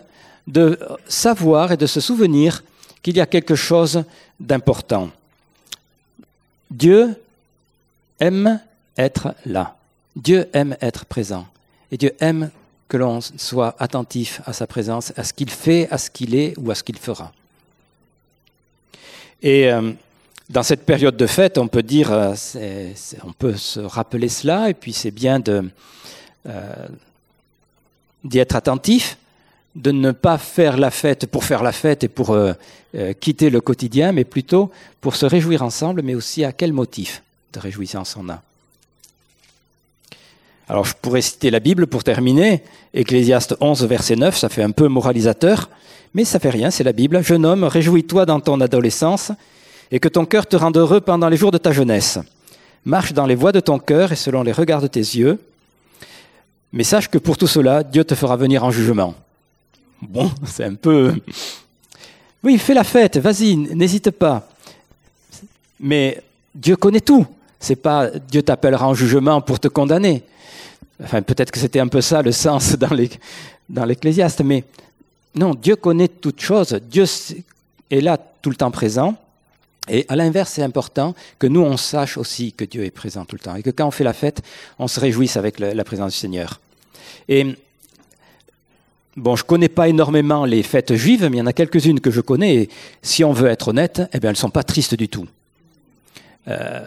de 0.47 0.79
savoir 1.09 1.73
et 1.73 1.77
de 1.77 1.87
se 1.87 2.01
souvenir 2.01 2.63
qu'il 3.03 3.17
y 3.17 3.21
a 3.21 3.27
quelque 3.27 3.57
chose 3.57 4.05
d'important. 4.39 5.11
Dieu 6.71 7.21
aime 8.21 8.61
être 8.97 9.35
là. 9.45 9.75
Dieu 10.15 10.49
aime 10.53 10.77
être 10.81 11.05
présent. 11.05 11.49
Et 11.91 11.97
Dieu 11.97 12.15
aime 12.21 12.53
que 12.87 12.97
l'on 12.97 13.21
soit 13.21 13.75
attentif 13.81 14.41
à 14.47 14.53
sa 14.53 14.69
présence, 14.69 15.13
à 15.17 15.25
ce 15.25 15.33
qu'il 15.33 15.51
fait, 15.51 15.89
à 15.91 15.99
ce 15.99 16.11
qu'il 16.11 16.37
est 16.37 16.55
ou 16.59 16.71
à 16.71 16.77
ce 16.77 16.85
qu'il 16.85 16.99
fera. 16.99 17.33
Et 19.43 19.69
euh, 19.69 19.95
dans 20.53 20.63
cette 20.63 20.85
période 20.85 21.17
de 21.17 21.27
fête, 21.27 21.57
on 21.57 21.67
peut 21.67 21.83
dire, 21.83 22.13
euh, 22.13 22.35
on 23.25 23.33
peut 23.33 23.57
se 23.57 23.81
rappeler 23.81 24.29
cela, 24.29 24.69
et 24.69 24.75
puis 24.75 24.93
c'est 24.93 25.11
bien 25.11 25.43
euh, 25.49 25.63
d'y 28.23 28.39
être 28.39 28.55
attentif, 28.55 29.17
de 29.75 29.91
ne 29.93 30.13
pas 30.13 30.37
faire 30.37 30.77
la 30.77 30.91
fête 30.91 31.27
pour 31.27 31.45
faire 31.45 31.63
la 31.63 31.73
fête 31.73 32.05
et 32.05 32.09
pour 32.09 32.33
euh, 32.33 32.53
quitter 33.19 33.49
le 33.49 33.63
quotidien, 33.63 34.13
mais 34.13 34.25
plutôt 34.25 34.71
pour 35.01 35.17
se 35.17 35.25
réjouir 35.25 35.63
ensemble, 35.63 36.03
mais 36.03 36.15
aussi 36.15 36.45
à 36.45 36.53
quel 36.53 36.75
motif 36.75 37.23
de 37.55 37.59
réjouissance 37.59 38.15
on 38.19 38.29
a. 38.29 38.43
Alors 40.69 40.85
je 40.85 40.93
pourrais 41.01 41.23
citer 41.23 41.51
la 41.51 41.61
Bible 41.61 41.87
pour 41.87 42.05
terminer, 42.05 42.63
Ecclésiaste 42.93 43.57
11, 43.61 43.87
verset 43.87 44.17
9, 44.17 44.37
ça 44.37 44.51
fait 44.51 44.63
un 44.63 44.71
peu 44.71 44.89
moralisateur, 44.89 45.71
mais 46.13 46.27
ça 46.27 46.39
fait 46.39 46.51
rien, 46.51 46.71
c'est 46.71 46.85
la 46.85 46.93
Bible. 46.93 47.23
Jeune 47.23 47.47
homme, 47.47 47.65
réjouis-toi 47.65 48.27
dans 48.27 48.41
ton 48.41 48.61
adolescence, 48.61 49.33
et 49.93 50.01
que 50.01 50.09
ton 50.09 50.25
cœur 50.25 50.47
te 50.47 50.57
rende 50.57 50.79
heureux 50.79 51.03
pendant 51.03 51.29
les 51.29 51.37
jours 51.37 51.53
de 51.53 51.59
ta 51.59 51.71
jeunesse. 51.71 52.19
Marche 52.85 53.13
dans 53.13 53.27
les 53.27 53.35
voies 53.35 53.53
de 53.53 53.61
ton 53.61 53.79
cœur 53.79 54.11
et 54.11 54.17
selon 54.17 54.43
les 54.43 54.51
regards 54.51 54.81
de 54.81 54.87
tes 54.89 55.01
yeux, 55.01 55.39
mais 56.73 56.83
sache 56.83 57.09
que 57.09 57.19
pour 57.19 57.37
tout 57.37 57.47
cela, 57.47 57.83
Dieu 57.83 58.03
te 58.03 58.15
fera 58.15 58.37
venir 58.37 58.65
en 58.65 58.71
jugement. 58.71 59.15
Bon, 60.01 60.31
c'est 60.47 60.65
un 60.65 60.75
peu... 60.75 61.15
Oui, 62.43 62.59
fais 62.59 62.75
la 62.75 62.83
fête, 62.83 63.19
vas-y, 63.19 63.55
n'hésite 63.57 64.11
pas. 64.11 64.49
Mais 65.79 66.23
Dieu 66.55 66.75
connaît 66.75 67.01
tout. 67.01 67.27
C'est 67.61 67.77
pas 67.77 68.09
Dieu 68.09 68.43
t'appellera 68.43 68.89
en 68.89 68.95
jugement 68.95 69.41
pour 69.41 69.61
te 69.61 69.69
condamner. 69.69 70.25
Enfin, 71.05 71.23
peut-être 71.23 71.53
que 71.53 71.61
c'était 71.61 71.79
un 71.79 71.87
peu 71.87 72.01
ça 72.01 72.23
le 72.23 72.33
sens 72.33 72.77
dans 73.69 73.85
l'Ecclésiaste, 73.85 74.41
mais 74.41 74.65
non, 75.35 75.55
Dieu 75.55 75.77
connaît 75.77 76.09
toutes 76.09 76.41
choses. 76.41 76.81
Dieu 76.91 77.05
est 77.91 78.01
là 78.01 78.19
tout 78.41 78.51
le 78.51 78.57
temps 78.57 78.71
présent. 78.73 79.17
Et 79.89 80.07
à 80.09 80.17
l'inverse, 80.17 80.53
c'est 80.53 80.63
important 80.63 81.15
que 81.39 81.47
nous, 81.47 81.61
on 81.61 81.77
sache 81.77 82.17
aussi 82.17 82.53
que 82.53 82.65
Dieu 82.65 82.85
est 82.85 82.91
présent 82.91 83.25
tout 83.25 83.35
le 83.35 83.41
temps 83.41 83.57
et 83.57 83.63
que 83.63 83.71
quand 83.71 83.87
on 83.87 83.91
fait 83.91 84.05
la 84.05 84.13
fête, 84.13 84.43
on 84.79 84.87
se 84.87 85.01
réjouisse 85.01 85.37
avec 85.37 85.59
la 85.59 85.85
présence 85.85 86.13
du 86.13 86.19
Seigneur. 86.19 86.61
Et 87.29 87.57
bon, 89.17 89.37
je 89.37 89.45
connais 89.45 89.69
pas 89.69 89.89
énormément 89.89 90.45
les 90.45 90.63
fêtes 90.63 90.95
juives, 90.95 91.29
mais 91.31 91.39
il 91.39 91.41
y 91.41 91.43
en 91.43 91.47
a 91.47 91.53
quelques-unes 91.53 92.01
que 92.01 92.11
je 92.11 92.21
connais. 92.21 92.55
Et 92.55 92.69
si 93.03 93.25
on 93.25 93.33
veut 93.33 93.49
être 93.49 93.69
honnête, 93.69 94.03
eh 94.13 94.21
bien, 94.21 94.31
elles 94.31 94.37
sont 94.37 94.51
pas 94.51 94.63
tristes 94.63 94.95
du 94.95 95.09
tout. 95.09 95.27
Euh, 96.49 96.87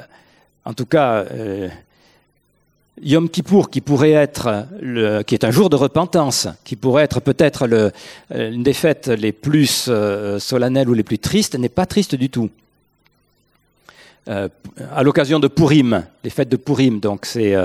en 0.63 0.73
tout 0.73 0.85
cas, 0.85 1.25
euh, 1.31 1.69
Yom 3.01 3.29
Kippour, 3.29 3.69
qui 3.69 3.81
pourrait 3.81 4.11
être, 4.11 4.67
le, 4.81 5.21
qui 5.23 5.35
est 5.35 5.43
un 5.43 5.51
jour 5.51 5.69
de 5.69 5.75
repentance, 5.75 6.47
qui 6.63 6.75
pourrait 6.75 7.03
être 7.03 7.19
peut-être 7.19 7.67
le, 7.67 7.91
une 8.33 8.63
des 8.63 8.73
fêtes 8.73 9.07
les 9.07 9.31
plus 9.31 9.87
euh, 9.89 10.39
solennelles 10.39 10.89
ou 10.89 10.93
les 10.93 11.03
plus 11.03 11.19
tristes, 11.19 11.55
n'est 11.55 11.69
pas 11.69 11.85
triste 11.85 12.15
du 12.15 12.29
tout. 12.29 12.49
À 14.27 15.03
l'occasion 15.03 15.39
de 15.39 15.47
Purim, 15.47 16.03
les 16.23 16.29
fêtes 16.29 16.49
de 16.49 16.57
Purim. 16.57 16.99
Donc 16.99 17.25
c'est 17.25 17.55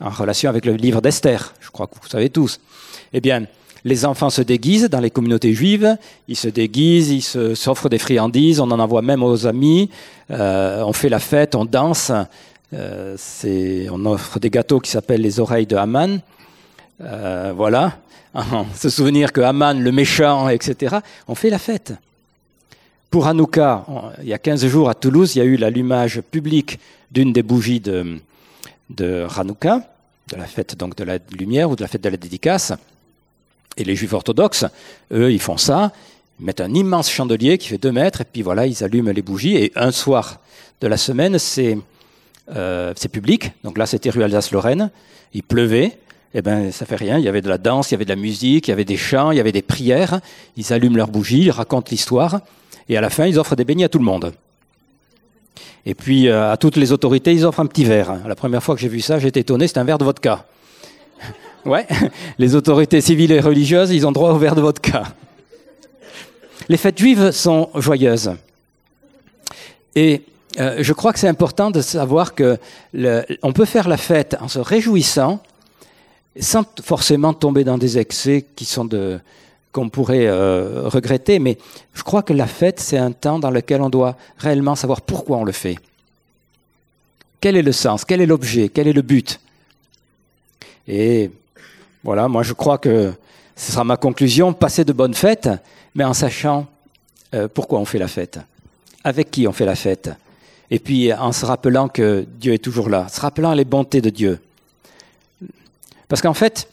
en 0.00 0.10
relation 0.10 0.48
avec 0.48 0.64
le 0.64 0.74
livre 0.74 1.00
d'Esther, 1.00 1.54
je 1.60 1.70
crois 1.70 1.86
que 1.86 1.94
vous 2.00 2.08
savez 2.08 2.30
tous. 2.30 2.60
Eh 3.12 3.20
bien, 3.20 3.46
les 3.84 4.04
enfants 4.04 4.30
se 4.30 4.42
déguisent 4.42 4.88
dans 4.90 5.00
les 5.00 5.10
communautés 5.10 5.54
juives, 5.54 5.96
ils 6.26 6.36
se 6.36 6.48
déguisent, 6.48 7.10
ils 7.10 7.56
s'offrent 7.56 7.88
des 7.88 7.98
friandises, 7.98 8.60
on 8.60 8.70
en 8.70 8.78
envoie 8.78 9.02
même 9.02 9.22
aux 9.22 9.46
amis, 9.46 9.90
euh, 10.30 10.82
on 10.84 10.92
fait 10.92 11.08
la 11.08 11.18
fête, 11.18 11.54
on 11.54 11.64
danse, 11.64 12.12
euh, 12.74 13.16
on 13.90 14.06
offre 14.06 14.38
des 14.38 14.50
gâteaux 14.50 14.80
qui 14.80 14.90
s'appellent 14.90 15.22
les 15.22 15.40
oreilles 15.40 15.66
de 15.66 15.76
Haman. 15.76 16.20
Euh, 17.00 17.52
voilà, 17.56 17.98
se 18.74 18.90
souvenir 18.90 19.32
que 19.32 19.40
Haman, 19.40 19.80
le 19.80 19.92
méchant, 19.92 20.48
etc., 20.48 20.96
on 21.28 21.34
fait 21.34 21.50
la 21.50 21.58
fête. 21.58 21.94
Pour 23.10 23.26
Hanouka, 23.26 23.86
il 24.20 24.28
y 24.28 24.34
a 24.34 24.38
15 24.38 24.66
jours 24.66 24.90
à 24.90 24.94
Toulouse, 24.94 25.34
il 25.34 25.38
y 25.38 25.42
a 25.42 25.44
eu 25.44 25.56
l'allumage 25.56 26.20
public 26.20 26.78
d'une 27.10 27.32
des 27.32 27.42
bougies 27.42 27.80
de, 27.80 28.18
de 28.90 29.26
Hanouka, 29.34 29.80
de 30.30 30.36
la 30.36 30.44
fête 30.44 30.76
donc 30.76 30.94
de 30.94 31.04
la 31.04 31.18
lumière 31.38 31.70
ou 31.70 31.76
de 31.76 31.80
la 31.80 31.88
fête 31.88 32.02
de 32.02 32.08
la 32.10 32.18
dédicace. 32.18 32.74
Et 33.78 33.84
les 33.84 33.96
juifs 33.96 34.12
orthodoxes, 34.12 34.66
eux, 35.10 35.32
ils 35.32 35.40
font 35.40 35.56
ça, 35.56 35.92
ils 36.38 36.44
mettent 36.44 36.60
un 36.60 36.74
immense 36.74 37.10
chandelier 37.10 37.56
qui 37.56 37.68
fait 37.68 37.78
deux 37.78 37.92
mètres, 37.92 38.20
et 38.20 38.26
puis 38.30 38.42
voilà, 38.42 38.66
ils 38.66 38.84
allument 38.84 39.10
les 39.10 39.22
bougies. 39.22 39.56
Et 39.56 39.72
un 39.74 39.90
soir 39.90 40.40
de 40.82 40.86
la 40.86 40.98
semaine, 40.98 41.38
c'est 41.38 41.78
euh, 42.54 42.92
public. 43.10 43.52
Donc 43.64 43.78
là, 43.78 43.86
c'était 43.86 44.10
rue 44.10 44.22
Alsace-Lorraine. 44.22 44.90
Il 45.32 45.44
pleuvait. 45.44 45.98
Eh 46.34 46.42
ben, 46.42 46.72
ça 46.72 46.84
fait 46.84 46.96
rien. 46.96 47.16
Il 47.16 47.24
y 47.24 47.28
avait 47.28 47.40
de 47.40 47.48
la 47.48 47.56
danse, 47.56 47.90
il 47.90 47.94
y 47.94 47.96
avait 47.96 48.04
de 48.04 48.10
la 48.10 48.16
musique, 48.16 48.68
il 48.68 48.70
y 48.70 48.74
avait 48.74 48.84
des 48.84 48.98
chants, 48.98 49.30
il 49.30 49.38
y 49.38 49.40
avait 49.40 49.52
des 49.52 49.62
prières. 49.62 50.20
Ils 50.58 50.74
allument 50.74 50.96
leurs 50.96 51.08
bougies, 51.08 51.44
ils 51.44 51.50
racontent 51.50 51.88
l'histoire. 51.90 52.42
Et 52.88 52.96
à 52.96 53.00
la 53.00 53.10
fin, 53.10 53.26
ils 53.26 53.38
offrent 53.38 53.56
des 53.56 53.64
beignets 53.64 53.84
à 53.84 53.88
tout 53.88 53.98
le 53.98 54.04
monde. 54.04 54.32
Et 55.84 55.94
puis, 55.94 56.28
euh, 56.28 56.52
à 56.52 56.56
toutes 56.56 56.76
les 56.76 56.92
autorités, 56.92 57.32
ils 57.32 57.44
offrent 57.44 57.60
un 57.60 57.66
petit 57.66 57.84
verre. 57.84 58.26
La 58.26 58.34
première 58.34 58.62
fois 58.62 58.74
que 58.74 58.80
j'ai 58.80 58.88
vu 58.88 59.00
ça, 59.00 59.18
j'étais 59.18 59.40
étonné, 59.40 59.68
c'est 59.68 59.78
un 59.78 59.84
verre 59.84 59.98
de 59.98 60.04
vodka. 60.04 60.44
ouais, 61.64 61.86
les 62.38 62.54
autorités 62.54 63.00
civiles 63.00 63.32
et 63.32 63.40
religieuses, 63.40 63.90
ils 63.90 64.06
ont 64.06 64.12
droit 64.12 64.30
au 64.30 64.38
verre 64.38 64.54
de 64.54 64.60
vodka. 64.60 65.04
Les 66.68 66.76
fêtes 66.76 66.98
juives 66.98 67.30
sont 67.30 67.70
joyeuses. 67.74 68.32
Et 69.94 70.22
euh, 70.60 70.76
je 70.80 70.92
crois 70.92 71.12
que 71.12 71.18
c'est 71.18 71.28
important 71.28 71.70
de 71.70 71.80
savoir 71.80 72.34
que 72.34 72.58
on 73.42 73.52
peut 73.52 73.64
faire 73.64 73.88
la 73.88 73.96
fête 73.96 74.36
en 74.40 74.48
se 74.48 74.58
réjouissant, 74.58 75.42
sans 76.38 76.64
forcément 76.82 77.32
tomber 77.32 77.64
dans 77.64 77.78
des 77.78 77.98
excès 77.98 78.44
qui 78.54 78.64
sont 78.64 78.84
de, 78.84 79.18
qu'on 79.72 79.88
pourrait 79.88 80.26
euh, 80.26 80.88
regretter, 80.88 81.38
mais 81.38 81.58
je 81.94 82.02
crois 82.02 82.22
que 82.22 82.32
la 82.32 82.46
fête, 82.46 82.80
c'est 82.80 82.98
un 82.98 83.12
temps 83.12 83.38
dans 83.38 83.50
lequel 83.50 83.82
on 83.82 83.90
doit 83.90 84.16
réellement 84.38 84.74
savoir 84.74 85.02
pourquoi 85.02 85.38
on 85.38 85.44
le 85.44 85.52
fait. 85.52 85.76
Quel 87.40 87.56
est 87.56 87.62
le 87.62 87.72
sens? 87.72 88.04
Quel 88.04 88.20
est 88.20 88.26
l'objet? 88.26 88.68
Quel 88.68 88.88
est 88.88 88.92
le 88.92 89.02
but? 89.02 89.40
Et 90.86 91.30
voilà, 92.02 92.28
moi 92.28 92.42
je 92.42 92.54
crois 92.54 92.78
que 92.78 93.12
ce 93.54 93.72
sera 93.72 93.84
ma 93.84 93.96
conclusion, 93.96 94.52
passer 94.52 94.84
de 94.84 94.92
bonnes 94.92 95.14
fêtes, 95.14 95.50
mais 95.94 96.04
en 96.04 96.14
sachant 96.14 96.66
euh, 97.34 97.48
pourquoi 97.52 97.78
on 97.78 97.84
fait 97.84 97.98
la 97.98 98.08
fête, 98.08 98.38
avec 99.04 99.30
qui 99.30 99.46
on 99.46 99.52
fait 99.52 99.66
la 99.66 99.74
fête, 99.74 100.10
et 100.70 100.78
puis 100.78 101.12
en 101.12 101.32
se 101.32 101.44
rappelant 101.44 101.88
que 101.88 102.26
Dieu 102.40 102.54
est 102.54 102.64
toujours 102.64 102.88
là, 102.88 103.08
se 103.08 103.20
rappelant 103.20 103.52
les 103.52 103.64
bontés 103.64 104.00
de 104.00 104.10
Dieu. 104.10 104.40
Parce 106.08 106.22
qu'en 106.22 106.34
fait, 106.34 106.68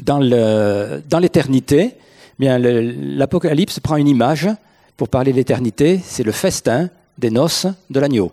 dans 0.00 0.18
l'éternité, 0.18 1.94
bien 2.38 2.58
l'Apocalypse 2.58 3.80
prend 3.80 3.96
une 3.96 4.08
image 4.08 4.48
pour 4.96 5.08
parler 5.08 5.32
de 5.32 5.36
l'éternité, 5.36 6.00
c'est 6.04 6.22
le 6.22 6.32
festin 6.32 6.90
des 7.18 7.30
noces 7.30 7.66
de 7.90 8.00
l'agneau. 8.00 8.32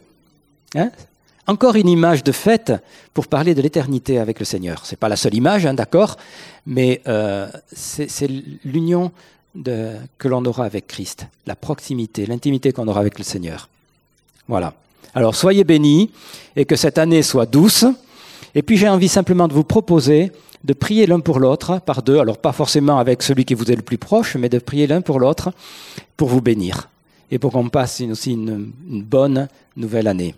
Hein? 0.75 0.91
Encore 1.47 1.75
une 1.75 1.89
image 1.89 2.23
de 2.23 2.31
fête 2.31 2.73
pour 3.13 3.27
parler 3.27 3.55
de 3.55 3.61
l'éternité 3.61 4.19
avec 4.19 4.39
le 4.39 4.45
Seigneur. 4.45 4.85
Ce 4.85 4.93
n'est 4.93 4.97
pas 4.97 5.09
la 5.09 5.15
seule 5.15 5.33
image, 5.33 5.65
hein, 5.65 5.73
d'accord, 5.73 6.17
mais 6.65 7.01
euh, 7.07 7.47
c'est 7.73 8.29
l'union 8.63 9.11
que 9.55 10.27
l'on 10.27 10.45
aura 10.45 10.65
avec 10.65 10.87
Christ, 10.87 11.25
la 11.47 11.55
proximité, 11.55 12.25
l'intimité 12.25 12.71
qu'on 12.71 12.87
aura 12.87 12.99
avec 12.99 13.17
le 13.17 13.23
Seigneur. 13.23 13.67
Voilà. 14.47 14.73
Alors 15.15 15.35
soyez 15.35 15.63
bénis 15.63 16.11
et 16.55 16.65
que 16.65 16.75
cette 16.75 16.97
année 16.97 17.23
soit 17.23 17.47
douce. 17.47 17.85
Et 18.59 18.61
puis 18.61 18.75
j'ai 18.75 18.89
envie 18.89 19.07
simplement 19.07 19.47
de 19.47 19.53
vous 19.53 19.63
proposer 19.63 20.33
de 20.65 20.73
prier 20.73 21.05
l'un 21.07 21.21
pour 21.21 21.39
l'autre, 21.39 21.79
par 21.79 22.03
deux, 22.03 22.19
alors 22.19 22.37
pas 22.37 22.51
forcément 22.51 22.99
avec 22.99 23.23
celui 23.23 23.45
qui 23.45 23.53
vous 23.53 23.71
est 23.71 23.75
le 23.77 23.81
plus 23.81 23.97
proche, 23.97 24.35
mais 24.35 24.49
de 24.49 24.59
prier 24.59 24.85
l'un 24.85 24.99
pour 24.99 25.17
l'autre 25.17 25.53
pour 26.17 26.27
vous 26.27 26.41
bénir 26.41 26.89
et 27.31 27.39
pour 27.39 27.53
qu'on 27.53 27.69
passe 27.69 28.01
aussi 28.01 28.33
une, 28.33 28.69
bonne 28.85 29.47
nouvelle 29.77 30.09
année. 30.09 30.35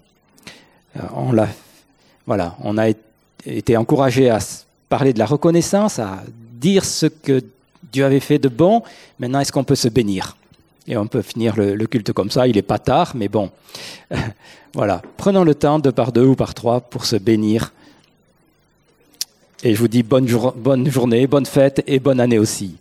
Euh, 0.98 1.02
on, 1.16 2.78
a, 2.78 2.90
été 3.48 3.76
encouragé 3.76 4.30
à 4.30 4.38
parler 4.88 5.14
de 5.14 5.20
la 5.20 5.26
reconnaissance, 5.26 5.98
à 5.98 6.22
dire 6.60 6.86
ce 6.86 7.08
que 7.08 7.44
Dieu 7.92 8.06
avait 8.06 8.20
fait 8.20 8.38
de 8.38 8.50
bon. 8.50 8.84
Maintenant, 9.18 9.40
est-ce 9.40 9.52
qu'on 9.52 9.64
peut 9.64 9.74
se 9.74 9.88
bénir? 9.88 10.38
Et 10.86 10.96
on 10.96 11.08
peut 11.08 11.24
finir 11.24 11.56
le, 11.56 11.74
le 11.74 11.88
culte 11.88 12.14
comme 12.14 12.30
ça. 12.30 12.48
Il 12.48 12.56
n'est 12.56 12.62
pas 12.62 12.78
tard, 12.78 13.14
mais 13.16 13.30
bon. 13.30 13.50
voilà. 14.76 15.02
Prenons 15.18 15.44
le 15.44 15.56
temps 15.56 15.80
de 15.80 15.90
par 15.90 16.12
deux 16.12 16.26
ou 16.26 16.36
par 16.36 16.54
trois 16.54 16.82
pour 16.82 17.06
se 17.06 17.16
bénir 17.16 17.72
et 19.63 19.74
je 19.74 19.80
vous 19.80 19.88
dis 19.88 20.04
bonne, 20.04 20.28
bonne 20.56 20.89
journée, 20.89 21.28
bonne 21.28 21.45
fête 21.45 21.84
et 21.88 22.00
bonne 22.00 22.19
année 22.19 22.39
aussi. 22.39 22.76